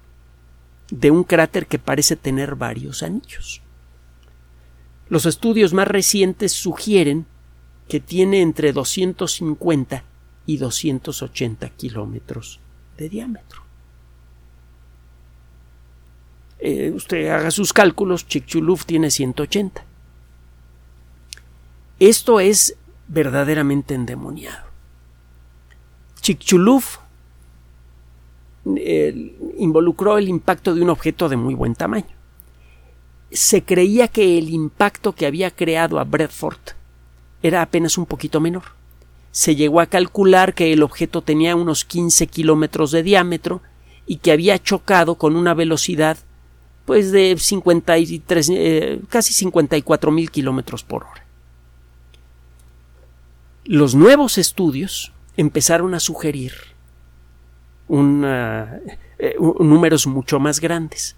de 0.90 1.12
un 1.12 1.24
cráter 1.24 1.68
que 1.68 1.80
parece 1.80 2.16
tener 2.16 2.56
varios 2.56 3.04
anillos. 3.04 3.62
Los 5.10 5.26
estudios 5.26 5.74
más 5.74 5.88
recientes 5.88 6.52
sugieren 6.52 7.26
que 7.88 8.00
tiene 8.00 8.42
entre 8.42 8.74
250 8.74 10.04
y 10.46 10.58
280 10.58 11.70
kilómetros 11.70 12.60
de 12.98 13.10
diámetro. 13.10 13.64
Eh, 16.60 16.92
usted 16.96 17.28
haga 17.30 17.52
sus 17.52 17.74
cálculos, 17.74 18.28
Chicxulub 18.28 18.84
tiene 18.86 19.12
180. 19.12 19.86
Esto 22.00 22.40
es 22.40 22.76
verdaderamente 23.08 23.94
endemoniado. 23.94 24.66
Chicxulub 26.22 26.84
involucró 29.58 30.18
el 30.18 30.28
impacto 30.28 30.74
de 30.74 30.82
un 30.82 30.90
objeto 30.90 31.30
de 31.30 31.38
muy 31.38 31.54
buen 31.54 31.76
tamaño. 31.76 32.08
Se 33.32 33.64
creía 33.64 34.08
que 34.08 34.38
el 34.38 34.50
impacto 34.50 35.14
que 35.14 35.26
había 35.26 35.52
creado 35.52 36.00
a 36.00 36.04
Bradford 36.04 36.58
era 37.44 37.62
apenas 37.62 37.98
un 37.98 38.06
poquito 38.06 38.40
menor. 38.40 38.64
Se 39.32 39.56
llegó 39.56 39.82
a 39.82 39.86
calcular 39.86 40.54
que 40.54 40.74
el 40.74 40.82
objeto 40.82 41.22
tenía 41.22 41.56
unos 41.56 41.86
15 41.86 42.28
kilómetros 42.28 42.92
de 42.92 43.04
diámetro 43.04 43.62
y 44.08 44.18
que 44.18 44.32
había 44.32 44.62
chocado 44.62 45.16
con 45.16 45.36
una 45.36 45.54
velocidad 45.54 46.18
pues 46.86 47.12
de 47.12 47.36
53, 47.38 48.50
eh, 48.52 49.02
casi 49.10 49.34
54 49.34 50.12
mil 50.12 50.30
kilómetros 50.30 50.84
por 50.84 51.04
hora. 51.04 51.26
Los 53.66 53.96
nuevos 53.96 54.38
estudios 54.38 55.12
empezaron 55.36 55.96
a 55.96 56.00
sugerir 56.00 56.54
eh, 57.90 59.36
números 59.60 60.08
mucho 60.08 60.40
más 60.40 60.60
grandes. 60.60 61.16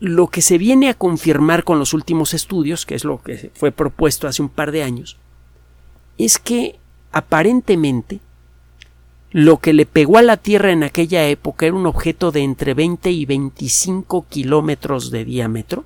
Lo 0.00 0.26
que 0.26 0.42
se 0.42 0.58
viene 0.58 0.88
a 0.88 0.94
confirmar 0.94 1.64
con 1.64 1.78
los 1.78 1.94
últimos 1.94 2.34
estudios, 2.34 2.86
que 2.86 2.94
es 2.94 3.04
lo 3.04 3.22
que 3.22 3.50
fue 3.54 3.70
propuesto 3.70 4.26
hace 4.26 4.42
un 4.42 4.48
par 4.48 4.72
de 4.72 4.82
años, 4.82 5.16
es 6.18 6.38
que 6.38 6.78
aparentemente 7.12 8.20
lo 9.30 9.58
que 9.58 9.72
le 9.72 9.86
pegó 9.86 10.18
a 10.18 10.22
la 10.22 10.36
Tierra 10.36 10.72
en 10.72 10.82
aquella 10.82 11.26
época 11.26 11.66
era 11.66 11.74
un 11.74 11.86
objeto 11.86 12.32
de 12.32 12.42
entre 12.42 12.74
20 12.74 13.10
y 13.10 13.24
25 13.24 14.26
kilómetros 14.28 15.10
de 15.10 15.24
diámetro, 15.24 15.84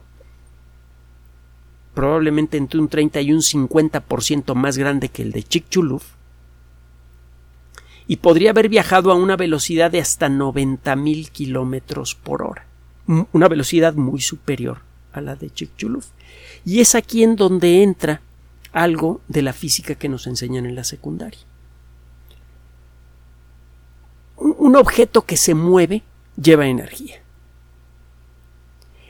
probablemente 1.95 2.57
entre 2.57 2.81
un 2.81 2.89
30 2.89 3.21
y 3.21 3.33
un 3.33 3.41
50% 3.41 4.55
más 4.55 4.79
grande 4.79 5.11
que 5.11 5.23
el 5.23 5.33
de 5.33 5.43
Chicxulub, 5.45 6.03
y 8.09 8.17
podría 8.17 8.51
haber 8.51 8.69
viajado 8.69 9.11
a 9.11 9.15
una 9.15 9.37
velocidad 9.37 9.91
de 9.91 10.01
hasta 10.01 10.29
90.000 10.29 11.31
kilómetros 11.31 12.15
por 12.15 12.43
hora, 12.43 12.67
una 13.33 13.49
velocidad 13.49 13.95
muy 13.95 14.21
superior 14.21 14.79
a 15.13 15.21
la 15.21 15.35
de 15.35 15.51
Chicxulub. 15.51 16.05
Y 16.65 16.81
es 16.81 16.95
aquí 16.95 17.23
en 17.23 17.37
donde 17.37 17.83
entra 17.83 18.21
algo 18.73 19.21
de 19.29 19.43
la 19.43 19.53
física 19.53 19.95
que 19.95 20.09
nos 20.09 20.27
enseñan 20.27 20.67
en 20.67 20.75
la 20.75 20.85
secundaria. 20.85 21.41
Un 24.37 24.77
objeto 24.77 25.23
que 25.23 25.37
se 25.37 25.55
mueve 25.55 26.03
lleva 26.41 26.67
energía. 26.67 27.23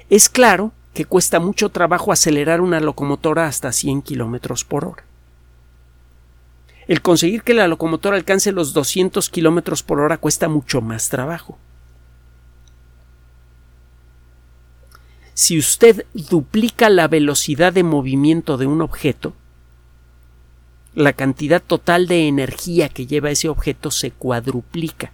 Es 0.09 0.29
claro 0.29 0.73
que 0.95 1.05
cuesta 1.05 1.41
mucho 1.41 1.69
trabajo 1.69 2.13
acelerar 2.13 2.61
una 2.61 2.81
locomotora 2.81 3.47
hasta 3.47 3.73
100 3.73 4.03
kilómetros 4.03 4.65
por 4.65 4.85
hora 4.85 5.06
el 6.89 7.03
conseguir 7.03 7.43
que 7.43 7.55
la 7.55 7.69
locomotora 7.69 8.17
alcance 8.17 8.53
los 8.53 8.73
200 8.73 9.29
kilómetros 9.31 9.83
por 9.83 10.01
hora 10.01 10.19
cuesta 10.19 10.49
mucho 10.49 10.81
más 10.81 11.09
trabajo. 11.09 11.59
Si 15.35 15.59
usted 15.59 16.07
duplica 16.15 16.89
la 16.89 17.09
velocidad 17.09 17.73
de 17.73 17.83
movimiento 17.83 18.57
de 18.57 18.67
un 18.67 18.81
objeto, 18.81 19.35
la 20.95 21.13
cantidad 21.13 21.63
total 21.63 22.07
de 22.07 22.27
energía 22.27 22.89
que 22.89 23.07
lleva 23.07 23.31
ese 23.31 23.51
objeto 23.51 23.91
se 23.91 24.13
cuadruplica, 24.13 25.13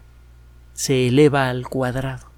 se 0.74 1.08
eleva 1.08 1.48
al 1.48 1.66
cuadrado. 1.66 2.28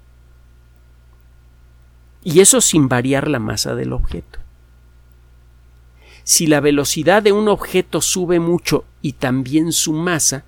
Y 2.23 2.39
eso 2.39 2.59
sin 2.59 2.89
variar 2.89 3.27
la 3.27 3.37
masa 3.37 3.75
del 3.75 3.93
objeto. 3.93 4.39
Si 6.25 6.47
la 6.47 6.59
velocidad 6.59 7.21
de 7.21 7.31
un 7.31 7.47
objeto 7.47 8.01
sube 8.01 8.39
mucho 8.39 8.83
y 9.03 9.13
también 9.13 9.71
su 9.71 9.93
masa, 9.93 10.43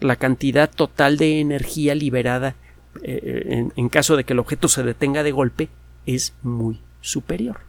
la 0.00 0.16
cantidad 0.16 0.68
total 0.68 1.16
de 1.16 1.38
energía 1.38 1.94
liberada 1.94 2.56
eh, 3.04 3.68
en, 3.76 3.88
caso 3.88 4.16
de 4.16 4.24
que 4.24 4.32
el 4.32 4.40
objeto 4.40 4.66
se 4.66 4.82
detenga 4.82 5.22
de 5.22 5.30
golpe 5.30 5.68
es 6.06 6.34
muy 6.42 6.80
superior. 7.00 7.60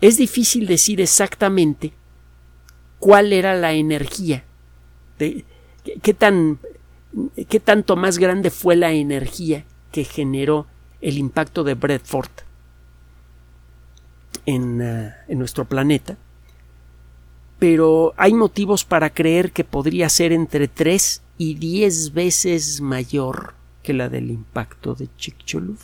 Es 0.00 0.16
difícil 0.16 0.66
decir 0.66 1.02
exactamente 1.02 1.92
cuál 2.98 3.34
era 3.34 3.54
la 3.54 3.74
energía, 3.74 4.42
qué, 5.18 6.14
tan, 6.14 6.58
qué 7.46 7.60
tanto 7.60 7.94
más 7.94 8.16
grande 8.16 8.48
fue 8.48 8.74
la 8.74 8.92
energía 8.92 9.66
que 9.92 10.04
generó 10.04 10.66
el 11.02 11.18
impacto 11.18 11.62
de 11.62 11.74
Bradford 11.74 12.30
eh, 14.44 15.14
en, 15.28 15.38
nuestro 15.38 15.64
planeta, 15.64 16.16
pero 17.60 18.12
hay 18.16 18.34
motivos 18.34 18.84
para 18.84 19.10
creer 19.10 19.52
que 19.52 19.62
podría 19.62 20.08
ser 20.08 20.32
entre 20.32 20.66
3 20.66 21.22
y 21.38 21.54
10 21.54 22.12
veces 22.12 22.80
mayor 22.80 23.54
que 23.84 23.92
la 23.92 24.08
del 24.08 24.30
impacto 24.30 24.94
de 24.94 25.08
Chicxulub. 25.16 25.78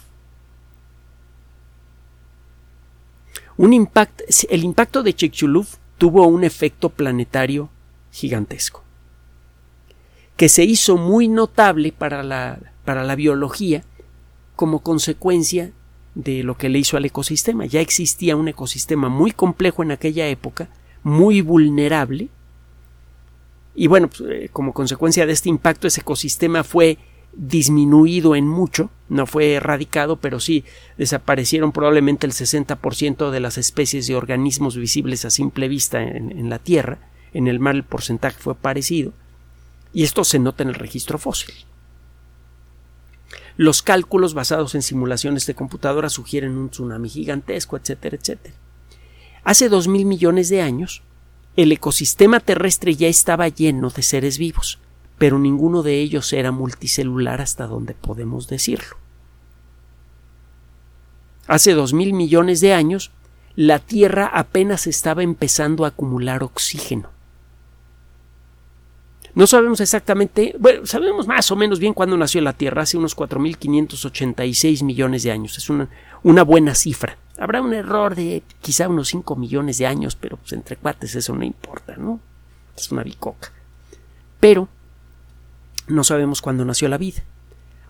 Un 3.56 3.72
el 4.50 4.64
impacto 4.64 5.02
de 5.02 5.14
Chicxulub 5.14 5.66
tuvo 5.96 6.26
un 6.26 6.42
efecto 6.42 6.88
planetario 6.88 7.70
gigantesco, 8.10 8.82
que 10.36 10.48
se 10.48 10.64
hizo 10.64 10.96
muy 10.96 11.28
notable 11.28 11.92
para 11.92 12.24
la, 12.24 12.58
para 12.84 13.04
la 13.04 13.14
biología 13.14 13.84
como 14.56 14.80
consecuencia 14.80 15.70
de 16.18 16.42
lo 16.42 16.56
que 16.56 16.68
le 16.68 16.80
hizo 16.80 16.96
al 16.96 17.04
ecosistema. 17.04 17.64
Ya 17.64 17.80
existía 17.80 18.34
un 18.34 18.48
ecosistema 18.48 19.08
muy 19.08 19.30
complejo 19.30 19.84
en 19.84 19.92
aquella 19.92 20.26
época, 20.26 20.68
muy 21.04 21.40
vulnerable, 21.40 22.28
y 23.74 23.86
bueno, 23.86 24.08
pues, 24.08 24.28
eh, 24.28 24.48
como 24.52 24.72
consecuencia 24.72 25.24
de 25.24 25.32
este 25.32 25.48
impacto, 25.48 25.86
ese 25.86 26.00
ecosistema 26.00 26.64
fue 26.64 26.98
disminuido 27.32 28.34
en 28.34 28.48
mucho, 28.48 28.90
no 29.08 29.24
fue 29.26 29.52
erradicado, 29.52 30.16
pero 30.16 30.40
sí 30.40 30.64
desaparecieron 30.96 31.70
probablemente 31.70 32.26
el 32.26 32.32
60% 32.32 33.30
de 33.30 33.38
las 33.38 33.56
especies 33.56 34.08
de 34.08 34.16
organismos 34.16 34.76
visibles 34.76 35.24
a 35.24 35.30
simple 35.30 35.68
vista 35.68 36.02
en, 36.02 36.32
en 36.32 36.50
la 36.50 36.58
Tierra, 36.58 36.98
en 37.32 37.46
el 37.46 37.60
mar 37.60 37.76
el 37.76 37.84
porcentaje 37.84 38.38
fue 38.40 38.56
parecido, 38.56 39.12
y 39.92 40.02
esto 40.02 40.24
se 40.24 40.40
nota 40.40 40.64
en 40.64 40.70
el 40.70 40.74
registro 40.74 41.18
fósil. 41.18 41.54
Los 43.58 43.82
cálculos 43.82 44.34
basados 44.34 44.76
en 44.76 44.82
simulaciones 44.82 45.44
de 45.44 45.56
computadora 45.56 46.10
sugieren 46.10 46.56
un 46.56 46.70
tsunami 46.70 47.08
gigantesco, 47.08 47.76
etcétera, 47.76 48.16
etcétera. 48.16 48.54
Hace 49.42 49.68
dos 49.68 49.88
mil 49.88 50.06
millones 50.06 50.48
de 50.48 50.62
años, 50.62 51.02
el 51.56 51.72
ecosistema 51.72 52.38
terrestre 52.38 52.94
ya 52.94 53.08
estaba 53.08 53.48
lleno 53.48 53.90
de 53.90 54.02
seres 54.02 54.38
vivos, 54.38 54.78
pero 55.18 55.40
ninguno 55.40 55.82
de 55.82 55.98
ellos 55.98 56.32
era 56.32 56.52
multicelular 56.52 57.40
hasta 57.40 57.66
donde 57.66 57.94
podemos 57.94 58.46
decirlo. 58.46 58.96
Hace 61.48 61.72
dos 61.72 61.92
mil 61.92 62.12
millones 62.12 62.60
de 62.60 62.74
años, 62.74 63.10
la 63.56 63.80
Tierra 63.80 64.28
apenas 64.32 64.86
estaba 64.86 65.24
empezando 65.24 65.84
a 65.84 65.88
acumular 65.88 66.44
oxígeno. 66.44 67.10
No 69.34 69.46
sabemos 69.46 69.80
exactamente, 69.80 70.54
bueno, 70.58 70.86
sabemos 70.86 71.26
más 71.26 71.50
o 71.50 71.56
menos 71.56 71.78
bien 71.78 71.94
cuándo 71.94 72.16
nació 72.16 72.40
la 72.40 72.54
Tierra, 72.54 72.82
hace 72.82 72.96
unos 72.96 73.16
4.586 73.16 74.84
millones 74.84 75.22
de 75.22 75.32
años. 75.32 75.56
Es 75.58 75.70
una, 75.70 75.88
una 76.22 76.42
buena 76.42 76.74
cifra 76.74 77.18
Habrá 77.38 77.62
un 77.62 77.72
error 77.72 78.16
de 78.16 78.42
quizá 78.60 78.88
unos 78.88 79.08
5 79.08 79.36
millones 79.36 79.78
de 79.78 79.86
años, 79.86 80.16
pero 80.16 80.36
pues 80.36 80.52
entre 80.52 80.76
cuates 80.76 81.14
eso 81.14 81.34
no 81.36 81.44
importa, 81.44 81.96
¿no? 81.96 82.18
Es 82.76 82.90
una 82.90 83.04
bicoca. 83.04 83.52
Pero 84.40 84.68
no 85.86 86.02
sabemos 86.02 86.42
cuándo 86.42 86.64
nació 86.64 86.88
la 86.88 86.98
vida. 86.98 87.22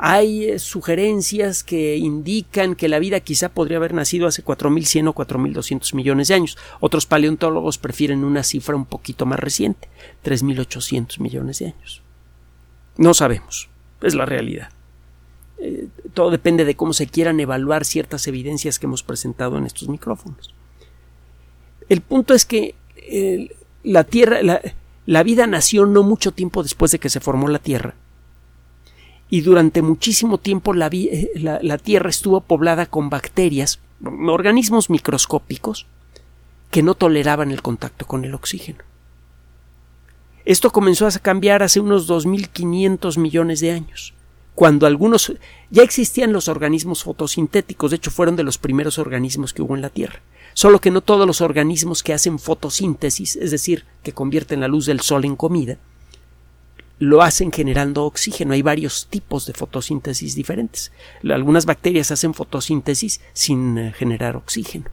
Hay 0.00 0.44
eh, 0.44 0.58
sugerencias 0.60 1.64
que 1.64 1.96
indican 1.96 2.76
que 2.76 2.88
la 2.88 3.00
vida 3.00 3.18
quizá 3.18 3.48
podría 3.48 3.78
haber 3.78 3.94
nacido 3.94 4.28
hace 4.28 4.44
4.100 4.44 5.08
o 5.08 5.14
4.200 5.14 5.94
millones 5.94 6.28
de 6.28 6.34
años. 6.34 6.56
Otros 6.78 7.04
paleontólogos 7.06 7.78
prefieren 7.78 8.22
una 8.22 8.44
cifra 8.44 8.76
un 8.76 8.86
poquito 8.86 9.26
más 9.26 9.40
reciente, 9.40 9.88
3.800 10.24 11.18
millones 11.18 11.58
de 11.58 11.66
años. 11.66 12.02
No 12.96 13.12
sabemos, 13.12 13.68
es 14.00 14.14
la 14.14 14.24
realidad. 14.24 14.68
Eh, 15.58 15.88
todo 16.14 16.30
depende 16.30 16.64
de 16.64 16.76
cómo 16.76 16.92
se 16.92 17.08
quieran 17.08 17.40
evaluar 17.40 17.84
ciertas 17.84 18.28
evidencias 18.28 18.78
que 18.78 18.86
hemos 18.86 19.02
presentado 19.02 19.58
en 19.58 19.66
estos 19.66 19.88
micrófonos. 19.88 20.54
El 21.88 22.02
punto 22.02 22.34
es 22.34 22.44
que 22.44 22.76
eh, 22.96 23.48
la 23.82 24.04
Tierra, 24.04 24.38
la 25.06 25.22
vida 25.24 25.48
nació 25.48 25.86
no 25.86 26.04
mucho 26.04 26.30
tiempo 26.30 26.62
después 26.62 26.92
de 26.92 27.00
que 27.00 27.10
se 27.10 27.18
formó 27.18 27.48
la 27.48 27.58
Tierra 27.58 27.96
y 29.30 29.42
durante 29.42 29.82
muchísimo 29.82 30.38
tiempo 30.38 30.74
eh, 30.74 31.30
la, 31.34 31.78
Tierra 31.78 32.10
estuvo 32.10 32.40
poblada 32.40 32.86
con 32.86 33.10
bacterias, 33.10 33.78
organismos 34.02 34.90
microscópicos, 34.90 35.86
que 36.70 36.82
no 36.82 36.94
toleraban 36.94 37.50
el 37.50 37.62
contacto 37.62 38.06
con 38.06 38.24
el 38.24 38.34
oxígeno. 38.34 38.84
Esto 40.44 40.70
comenzó 40.70 41.06
a 41.06 41.10
cambiar 41.10 41.62
hace 41.62 41.80
unos 41.80 42.08
2.500 42.08 43.18
millones 43.18 43.60
de 43.60 43.72
años, 43.72 44.14
cuando 44.54 44.86
algunos 44.86 45.32
ya 45.70 45.82
existían 45.82 46.32
los 46.32 46.48
organismos 46.48 47.04
fotosintéticos, 47.04 47.90
de 47.90 47.96
hecho 47.98 48.10
fueron 48.10 48.34
de 48.34 48.44
los 48.44 48.58
primeros 48.58 48.98
organismos 48.98 49.52
que 49.52 49.62
hubo 49.62 49.76
en 49.76 49.82
la 49.82 49.90
Tierra, 49.90 50.20
solo 50.54 50.80
que 50.80 50.90
no 50.90 51.02
todos 51.02 51.26
los 51.26 51.42
organismos 51.42 52.02
que 52.02 52.14
hacen 52.14 52.38
fotosíntesis, 52.38 53.36
es 53.36 53.50
decir, 53.50 53.84
que 54.02 54.12
convierten 54.12 54.60
la 54.60 54.68
luz 54.68 54.86
del 54.86 55.00
sol 55.00 55.24
en 55.26 55.36
comida, 55.36 55.76
lo 56.98 57.22
hacen 57.22 57.52
generando 57.52 58.04
oxígeno. 58.04 58.54
Hay 58.54 58.62
varios 58.62 59.06
tipos 59.08 59.46
de 59.46 59.52
fotosíntesis 59.52 60.34
diferentes. 60.34 60.92
Algunas 61.22 61.66
bacterias 61.66 62.10
hacen 62.10 62.34
fotosíntesis 62.34 63.20
sin 63.32 63.78
eh, 63.78 63.92
generar 63.92 64.36
oxígeno. 64.36 64.86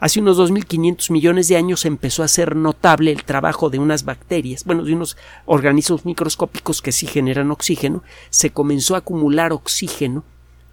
Hace 0.00 0.20
unos 0.20 0.38
2.500 0.38 1.10
millones 1.12 1.48
de 1.48 1.56
años 1.56 1.84
empezó 1.84 2.22
a 2.22 2.28
ser 2.28 2.56
notable 2.56 3.12
el 3.12 3.24
trabajo 3.24 3.70
de 3.70 3.78
unas 3.78 4.04
bacterias, 4.04 4.64
bueno, 4.64 4.84
de 4.84 4.92
unos 4.92 5.16
organismos 5.46 6.04
microscópicos 6.04 6.82
que 6.82 6.92
sí 6.92 7.06
generan 7.06 7.50
oxígeno. 7.50 8.02
Se 8.30 8.50
comenzó 8.50 8.94
a 8.94 8.98
acumular 8.98 9.52
oxígeno 9.52 10.24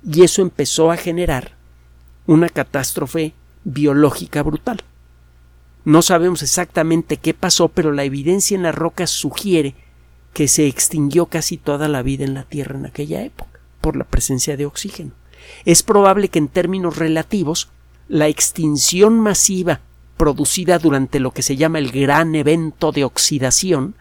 y 0.05 0.23
eso 0.23 0.41
empezó 0.41 0.91
a 0.91 0.97
generar 0.97 1.55
una 2.25 2.49
catástrofe 2.49 3.33
biológica 3.63 4.41
brutal. 4.41 4.83
No 5.85 6.01
sabemos 6.01 6.41
exactamente 6.41 7.17
qué 7.17 7.33
pasó, 7.33 7.67
pero 7.69 7.91
la 7.91 8.03
evidencia 8.03 8.55
en 8.55 8.63
las 8.63 8.75
rocas 8.75 9.09
sugiere 9.09 9.75
que 10.33 10.47
se 10.47 10.67
extinguió 10.67 11.25
casi 11.25 11.57
toda 11.57 11.87
la 11.87 12.01
vida 12.01 12.23
en 12.23 12.33
la 12.33 12.43
Tierra 12.43 12.77
en 12.77 12.85
aquella 12.85 13.23
época, 13.23 13.59
por 13.81 13.95
la 13.95 14.05
presencia 14.05 14.57
de 14.57 14.65
oxígeno. 14.65 15.11
Es 15.65 15.83
probable 15.83 16.29
que 16.29 16.39
en 16.39 16.47
términos 16.47 16.97
relativos 16.97 17.69
la 18.07 18.27
extinción 18.27 19.19
masiva 19.19 19.81
producida 20.17 20.79
durante 20.79 21.19
lo 21.19 21.31
que 21.31 21.41
se 21.41 21.55
llama 21.55 21.79
el 21.79 21.91
gran 21.91 22.35
evento 22.35 22.91
de 22.91 23.03
oxidación, 23.03 23.95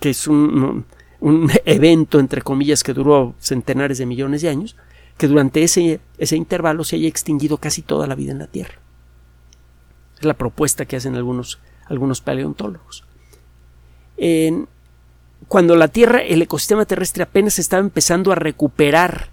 que 0.00 0.10
es 0.10 0.26
un, 0.26 0.84
un 1.20 1.50
evento 1.64 2.18
entre 2.18 2.42
comillas 2.42 2.82
que 2.82 2.92
duró 2.92 3.34
centenares 3.38 3.98
de 3.98 4.06
millones 4.06 4.42
de 4.42 4.48
años, 4.48 4.76
que 5.16 5.28
durante 5.28 5.62
ese, 5.62 6.00
ese 6.18 6.36
intervalo 6.36 6.84
se 6.84 6.96
haya 6.96 7.08
extinguido 7.08 7.58
casi 7.58 7.82
toda 7.82 8.06
la 8.06 8.14
vida 8.14 8.32
en 8.32 8.38
la 8.38 8.46
Tierra. 8.46 8.74
Es 10.18 10.24
la 10.24 10.34
propuesta 10.34 10.84
que 10.86 10.96
hacen 10.96 11.14
algunos, 11.14 11.58
algunos 11.86 12.20
paleontólogos. 12.20 13.04
En, 14.16 14.68
cuando 15.48 15.76
la 15.76 15.88
Tierra, 15.88 16.22
el 16.22 16.42
ecosistema 16.42 16.84
terrestre 16.84 17.22
apenas 17.22 17.58
estaba 17.58 17.80
empezando 17.80 18.32
a 18.32 18.36
recuperar 18.36 19.30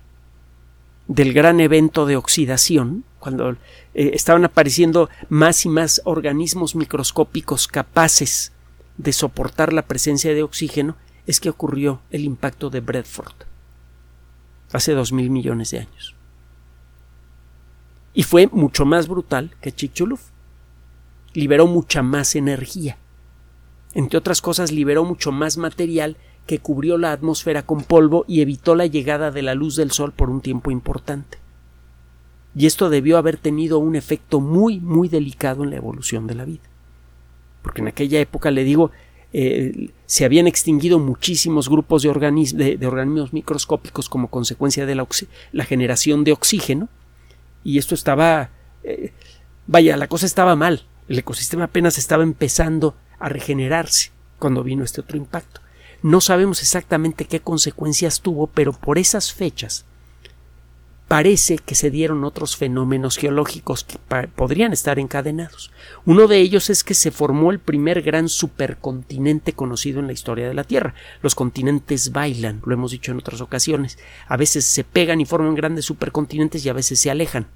del 1.08 1.34
gran 1.34 1.60
evento 1.60 2.06
de 2.06 2.16
oxidación, 2.16 3.04
cuando 3.20 3.52
eh, 3.52 3.58
estaban 4.13 4.46
apareciendo 4.46 5.10
más 5.30 5.66
y 5.66 5.70
más 5.70 6.02
organismos 6.06 6.76
microscópicos 6.76 7.68
capaces 7.68 8.52
de 8.98 9.13
soportar 9.13 9.74
la 9.74 9.84
presencia 9.84 10.34
de 10.34 10.44
oxígeno, 10.44 10.96
es 11.26 11.39
que 11.39 11.50
ocurrió 11.50 12.02
el 12.12 12.26
impacto 12.26 12.70
de 12.70 12.82
Bradford 12.82 13.34
hace 14.72 14.94
dos 14.94 15.12
mil 15.12 15.30
millones 15.30 15.72
de 15.72 15.80
años. 15.80 16.16
Y 18.13 18.24
fue 18.24 18.48
mucho 18.52 18.86
más 18.86 19.08
brutal 19.08 19.56
que 19.62 19.72
Chicxulub. 19.72 20.20
Liberó 21.34 21.66
mucha 21.66 22.04
más 22.04 22.36
energía 22.36 22.98
entre 23.93 24.17
otras 24.17 24.41
cosas, 24.41 24.71
liberó 24.71 25.03
mucho 25.03 25.32
más 25.32 25.58
material 25.58 26.17
que 26.45 26.60
cubrió 26.60 26.97
la 26.97 27.12
atmósfera 27.12 27.63
con 27.63 27.84
polvo 27.84 28.25
y 28.27 28.41
evitó 28.41 28.75
la 28.75 28.86
llegada 28.86 29.32
de 29.32 29.41
la 29.41 29.56
luz 29.56 29.75
del 29.75 29.91
sol 29.91 30.12
por 30.12 30.29
un 30.29 30.41
tiempo 30.41 30.71
importante. 30.71 31.38
Y 32.56 32.65
esto 32.65 32.89
debió 32.89 33.17
haber 33.17 33.38
tenido 33.38 33.79
un 33.79 33.95
efecto 33.95 34.39
muy, 34.39 34.79
muy 34.79 35.10
delicado 35.10 35.63
en 35.63 35.71
la 35.71 35.77
evolución 35.77 36.27
de 36.27 36.36
la 36.36 36.45
vida. 36.45 36.63
Porque 37.62 37.82
en 37.82 37.88
aquella 37.88 38.19
época, 38.19 38.51
le 38.51 38.63
digo, 38.63 38.91
eh, 39.32 39.89
se 40.06 40.25
habían 40.25 40.45
extinguido 40.45 40.99
muchísimos 40.99 41.69
grupos 41.69 42.03
de, 42.03 42.10
organismos 42.10 43.34
microscópicos 43.34 44.08
como 44.08 44.27
consecuencia 44.27 44.86
de 44.86 44.95
la, 44.95 45.65
generación 45.65 46.23
de 46.23 46.34
oxígeno, 46.34 46.89
y 47.63 47.77
esto 47.79 47.95
estaba. 47.95 48.51
Eh, 48.84 49.13
vaya, 49.65 49.97
la 49.97 50.08
cosa 50.08 50.25
estaba 50.25 50.56
mal. 50.56 50.84
El 51.08 51.17
ecosistema 51.17 51.65
apenas 51.65 51.97
estaba 51.97 52.23
empezando 52.23 52.95
a 53.23 53.29
regenerarse 53.29 54.12
cuando 54.38 54.63
vino 54.63 54.83
este 54.83 54.99
otro 54.99 55.15
impacto. 55.15 55.62
No 56.01 56.19
sabemos 56.19 56.62
exactamente 56.62 57.23
qué 57.23 57.39
consecuencias 57.39 58.19
tuvo, 58.19 58.47
pero 58.47 58.73
por 58.73 58.97
esas 58.97 59.31
fechas 59.31 59.86
parece 61.07 61.57
que 61.57 61.75
se 61.75 61.89
dieron 61.89 62.25
otros 62.25 62.57
fenómenos 62.57 63.15
geológicos 63.15 63.86
que 63.86 63.97
podrían 64.27 64.73
estar 64.73 64.99
encadenados. 64.99 65.71
Uno 66.05 66.27
de 66.27 66.39
ellos 66.39 66.69
es 66.69 66.83
que 66.83 66.95
se 66.95 67.12
formó 67.12 67.51
el 67.51 67.59
primer 67.59 68.01
gran 68.01 68.27
supercontinente 68.27 69.53
conocido 69.53 70.01
en 70.01 70.07
la 70.07 70.13
historia 70.13 70.49
de 70.49 70.53
la 70.53 70.65
Tierra. 70.65 70.93
Los 71.21 71.36
continentes 71.36 72.12
bailan, 72.12 72.62
lo 72.65 72.73
hemos 72.73 72.91
dicho 72.91 73.13
en 73.13 73.19
otras 73.19 73.39
ocasiones. 73.39 73.97
A 74.27 74.36
veces 74.36 74.65
se 74.65 74.83
pegan 74.83 75.21
y 75.21 75.25
forman 75.25 75.55
grandes 75.55 75.86
supercontinentes 75.86 76.65
y 76.65 76.69
a 76.69 76.73
veces 76.73 76.99
se 76.99 77.09
alejan. 77.09 77.47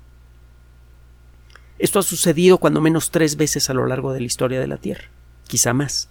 Esto 1.77 1.99
ha 1.99 2.03
sucedido 2.03 2.60
cuando 2.60 2.80
menos 2.80 3.12
tres 3.12 3.36
veces 3.36 3.69
a 3.69 3.73
lo 3.73 3.86
largo 3.86 4.13
de 4.13 4.21
la 4.21 4.25
historia 4.27 4.62
de 4.62 4.67
la 4.67 4.77
Tierra 4.77 5.10
quizá 5.48 5.74
más. 5.74 6.10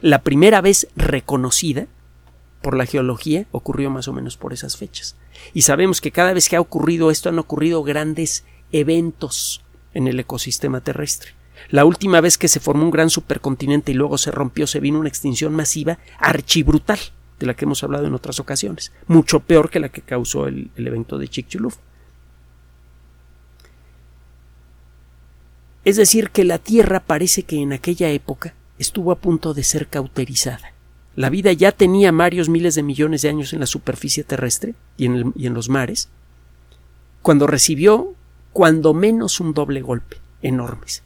La 0.00 0.22
primera 0.22 0.60
vez 0.60 0.88
reconocida 0.96 1.86
por 2.62 2.76
la 2.76 2.86
geología 2.86 3.46
ocurrió 3.50 3.90
más 3.90 4.08
o 4.08 4.12
menos 4.12 4.36
por 4.36 4.52
esas 4.52 4.76
fechas. 4.76 5.16
Y 5.52 5.62
sabemos 5.62 6.00
que 6.00 6.12
cada 6.12 6.32
vez 6.32 6.48
que 6.48 6.56
ha 6.56 6.60
ocurrido 6.60 7.10
esto 7.10 7.28
han 7.28 7.38
ocurrido 7.38 7.82
grandes 7.82 8.44
eventos 8.70 9.62
en 9.94 10.08
el 10.08 10.18
ecosistema 10.18 10.80
terrestre. 10.80 11.32
La 11.70 11.84
última 11.84 12.20
vez 12.20 12.38
que 12.38 12.48
se 12.48 12.60
formó 12.60 12.84
un 12.84 12.90
gran 12.90 13.10
supercontinente 13.10 13.92
y 13.92 13.94
luego 13.94 14.18
se 14.18 14.30
rompió, 14.30 14.66
se 14.66 14.80
vino 14.80 14.98
una 14.98 15.08
extinción 15.08 15.54
masiva 15.54 15.98
archibrutal, 16.18 16.98
de 17.38 17.46
la 17.46 17.54
que 17.54 17.64
hemos 17.64 17.82
hablado 17.82 18.06
en 18.06 18.14
otras 18.14 18.40
ocasiones, 18.40 18.92
mucho 19.06 19.40
peor 19.40 19.70
que 19.70 19.80
la 19.80 19.88
que 19.88 20.02
causó 20.02 20.46
el, 20.46 20.70
evento 20.76 21.18
de 21.18 21.28
Chicxulub. 21.28 21.74
Es 25.84 25.96
decir, 25.96 26.30
que 26.30 26.44
la 26.44 26.58
Tierra 26.58 27.00
parece 27.00 27.42
que 27.42 27.60
en 27.60 27.72
aquella 27.72 28.08
época 28.10 28.54
estuvo 28.82 29.12
a 29.12 29.16
punto 29.16 29.54
de 29.54 29.64
ser 29.64 29.88
cauterizada. 29.88 30.72
La 31.14 31.30
vida 31.30 31.52
ya 31.52 31.72
tenía 31.72 32.10
varios 32.12 32.48
miles 32.48 32.74
de 32.74 32.82
millones 32.82 33.22
de 33.22 33.28
años 33.28 33.52
en 33.52 33.60
la 33.60 33.66
superficie 33.66 34.24
terrestre 34.24 34.74
y 34.96 35.06
en, 35.06 35.54
los 35.54 35.68
mares, 35.68 36.08
cuando 37.22 37.46
recibió 37.46 38.14
cuando 38.52 38.92
menos 38.92 39.40
un 39.40 39.54
doble 39.54 39.80
golpe, 39.80 40.18
enormes. 40.42 41.02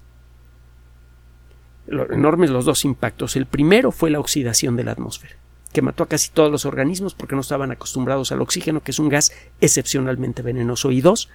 Enormes 1.88 2.50
los 2.50 2.64
dos 2.64 2.84
impactos. 2.84 3.36
El 3.36 3.46
primero 3.46 3.92
fue 3.92 4.10
la 4.10 4.18
oxidación 4.18 4.74
de 4.74 4.84
la 4.84 4.92
atmósfera, 4.92 5.36
que 5.72 5.82
mató 5.82 6.02
a 6.02 6.08
casi 6.08 6.30
todos 6.30 6.50
los 6.50 6.64
organismos 6.66 7.14
porque 7.14 7.36
no 7.36 7.40
estaban 7.40 7.70
acostumbrados 7.70 8.32
al 8.32 8.40
oxígeno, 8.40 8.82
que 8.82 8.90
es 8.90 8.98
un 8.98 9.08
gas 9.08 9.32
excepcionalmente 9.60 10.42
venenoso. 10.42 10.90
Y 10.90 11.00
dos, 11.00 11.28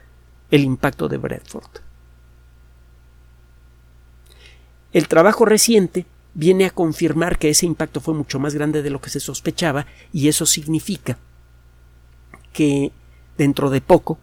el 0.49 0.63
impacto 0.63 1.07
de 1.07 1.17
Bradford. 1.17 1.81
El 4.93 5.07
trabajo 5.07 5.45
reciente 5.45 6.05
viene 6.33 6.65
a 6.65 6.69
confirmar 6.69 7.37
que 7.37 7.49
ese 7.49 7.65
impacto 7.65 7.99
fue 7.99 8.13
mucho 8.13 8.39
más 8.39 8.53
grande 8.53 8.81
de 8.81 8.89
lo 8.89 9.01
que 9.01 9.09
se 9.09 9.19
sospechaba 9.19 9.85
y 10.13 10.27
eso 10.27 10.45
significa 10.45 11.17
que 12.53 12.91
dentro 13.37 13.69
de 13.69 13.81
poco 13.81 14.17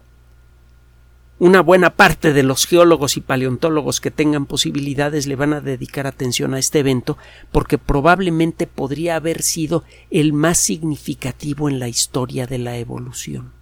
una 1.41 1.61
buena 1.61 1.91
parte 1.91 2.33
de 2.33 2.43
los 2.43 2.67
geólogos 2.67 3.17
y 3.17 3.21
paleontólogos 3.21 4.01
que 4.01 4.11
tengan 4.11 4.47
posibilidades 4.47 5.29
le 5.29 5.37
van 5.37 5.53
a 5.53 5.61
dedicar 5.61 6.07
atención 6.07 6.53
a 6.53 6.59
este 6.59 6.81
evento 6.81 7.17
porque 7.53 7.79
probablemente 7.79 8.67
podría 8.67 9.15
haber 9.15 9.43
sido 9.43 9.85
el 10.11 10.33
más 10.33 10.59
significativo 10.59 11.69
en 11.69 11.79
la 11.79 11.89
historia 11.89 12.49
de 12.49 12.59
la 12.59 12.77
evolución. 12.77 13.53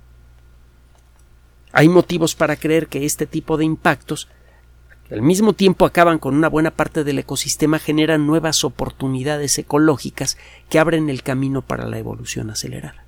Hay 1.72 1.90
motivos 1.90 2.34
para 2.34 2.56
creer 2.56 2.86
que 2.86 3.04
este 3.04 3.26
tipo 3.26 3.58
de 3.58 3.66
impactos, 3.66 4.28
al 5.10 5.22
mismo 5.22 5.52
tiempo 5.52 5.86
acaban 5.86 6.18
con 6.18 6.34
una 6.34 6.48
buena 6.48 6.72
parte 6.72 7.04
del 7.04 7.18
ecosistema, 7.18 7.78
generan 7.78 8.26
nuevas 8.26 8.64
oportunidades 8.64 9.56
ecológicas 9.58 10.36
que 10.68 10.78
abren 10.78 11.08
el 11.08 11.22
camino 11.22 11.62
para 11.62 11.86
la 11.86 11.98
evolución 11.98 12.50
acelerada. 12.50 13.04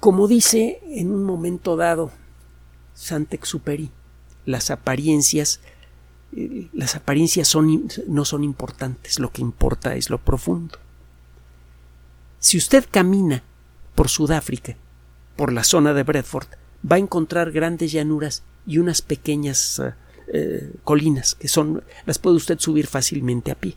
Como 0.00 0.28
dice 0.28 0.80
en 0.86 1.10
un 1.10 1.24
momento 1.24 1.76
dado 1.76 2.12
Santexuperi, 2.94 3.90
las 4.44 4.70
apariencias 4.70 5.60
eh, 6.36 6.68
las 6.72 6.94
apariencias 6.94 7.56
no 8.06 8.24
son 8.24 8.44
importantes, 8.44 9.18
lo 9.18 9.30
que 9.32 9.40
importa 9.40 9.94
es 9.94 10.10
lo 10.10 10.18
profundo. 10.18 10.78
Si 12.38 12.58
usted 12.58 12.84
camina 12.90 13.42
por 13.94 14.08
Sudáfrica, 14.08 14.76
por 15.36 15.52
la 15.52 15.64
zona 15.64 15.94
de 15.94 16.02
Bradford, 16.02 16.48
va 16.84 16.96
a 16.96 17.00
encontrar 17.00 17.50
grandes 17.50 17.92
llanuras 17.92 18.42
y 18.66 18.78
unas 18.78 19.02
pequeñas 19.02 19.78
eh, 19.78 19.94
eh, 20.32 20.72
colinas 20.84 21.34
que 21.34 21.48
son 21.48 21.82
las 22.06 22.18
puede 22.18 22.36
usted 22.36 22.58
subir 22.58 22.86
fácilmente 22.86 23.50
a 23.50 23.54
pie. 23.54 23.76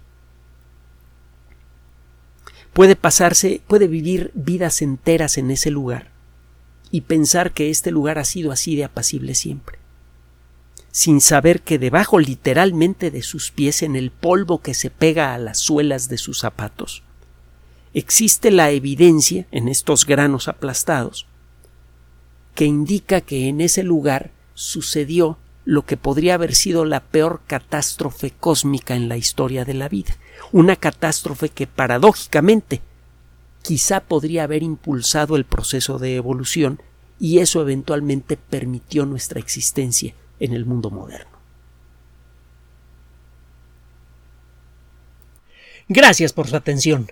Puede 2.73 2.95
pasarse, 2.95 3.61
puede 3.67 3.87
vivir 3.87 4.31
vidas 4.33 4.81
enteras 4.81 5.37
en 5.37 5.51
ese 5.51 5.71
lugar 5.71 6.09
y 6.89 7.01
pensar 7.01 7.51
que 7.51 7.69
este 7.69 7.91
lugar 7.91 8.17
ha 8.17 8.25
sido 8.25 8.51
así 8.51 8.75
de 8.75 8.85
apacible 8.85 9.35
siempre 9.35 9.81
sin 10.91 11.21
saber 11.21 11.61
que 11.61 11.79
debajo 11.79 12.19
literalmente 12.19 13.11
de 13.11 13.23
sus 13.23 13.51
pies 13.51 13.81
en 13.81 13.95
el 13.95 14.11
polvo 14.11 14.61
que 14.61 14.73
se 14.73 14.89
pega 14.89 15.33
a 15.33 15.37
las 15.37 15.57
suelas 15.57 16.09
de 16.09 16.17
sus 16.17 16.39
zapatos, 16.39 17.03
existe 17.93 18.51
la 18.51 18.71
evidencia 18.71 19.47
en 19.51 19.67
estos 19.67 20.05
granos 20.05 20.47
aplastados 20.47 21.27
que 22.55 22.65
indica 22.65 23.21
que 23.21 23.47
en 23.47 23.61
ese 23.61 23.83
lugar 23.83 24.31
sucedió 24.53 25.37
lo 25.65 25.85
que 25.85 25.97
podría 25.97 26.35
haber 26.35 26.55
sido 26.55 26.85
la 26.85 27.01
peor 27.01 27.41
catástrofe 27.47 28.31
cósmica 28.31 28.95
en 28.95 29.09
la 29.09 29.17
historia 29.17 29.63
de 29.63 29.73
la 29.73 29.89
vida, 29.89 30.15
una 30.51 30.75
catástrofe 30.75 31.49
que 31.49 31.67
paradójicamente 31.67 32.81
quizá 33.61 34.01
podría 34.01 34.43
haber 34.43 34.63
impulsado 34.63 35.35
el 35.35 35.45
proceso 35.45 35.99
de 35.99 36.15
evolución 36.15 36.81
y 37.19 37.39
eso 37.39 37.61
eventualmente 37.61 38.37
permitió 38.37 39.05
nuestra 39.05 39.39
existencia 39.39 40.15
en 40.39 40.53
el 40.53 40.65
mundo 40.65 40.89
moderno. 40.89 41.37
Gracias 45.87 46.33
por 46.33 46.47
su 46.47 46.55
atención. 46.55 47.11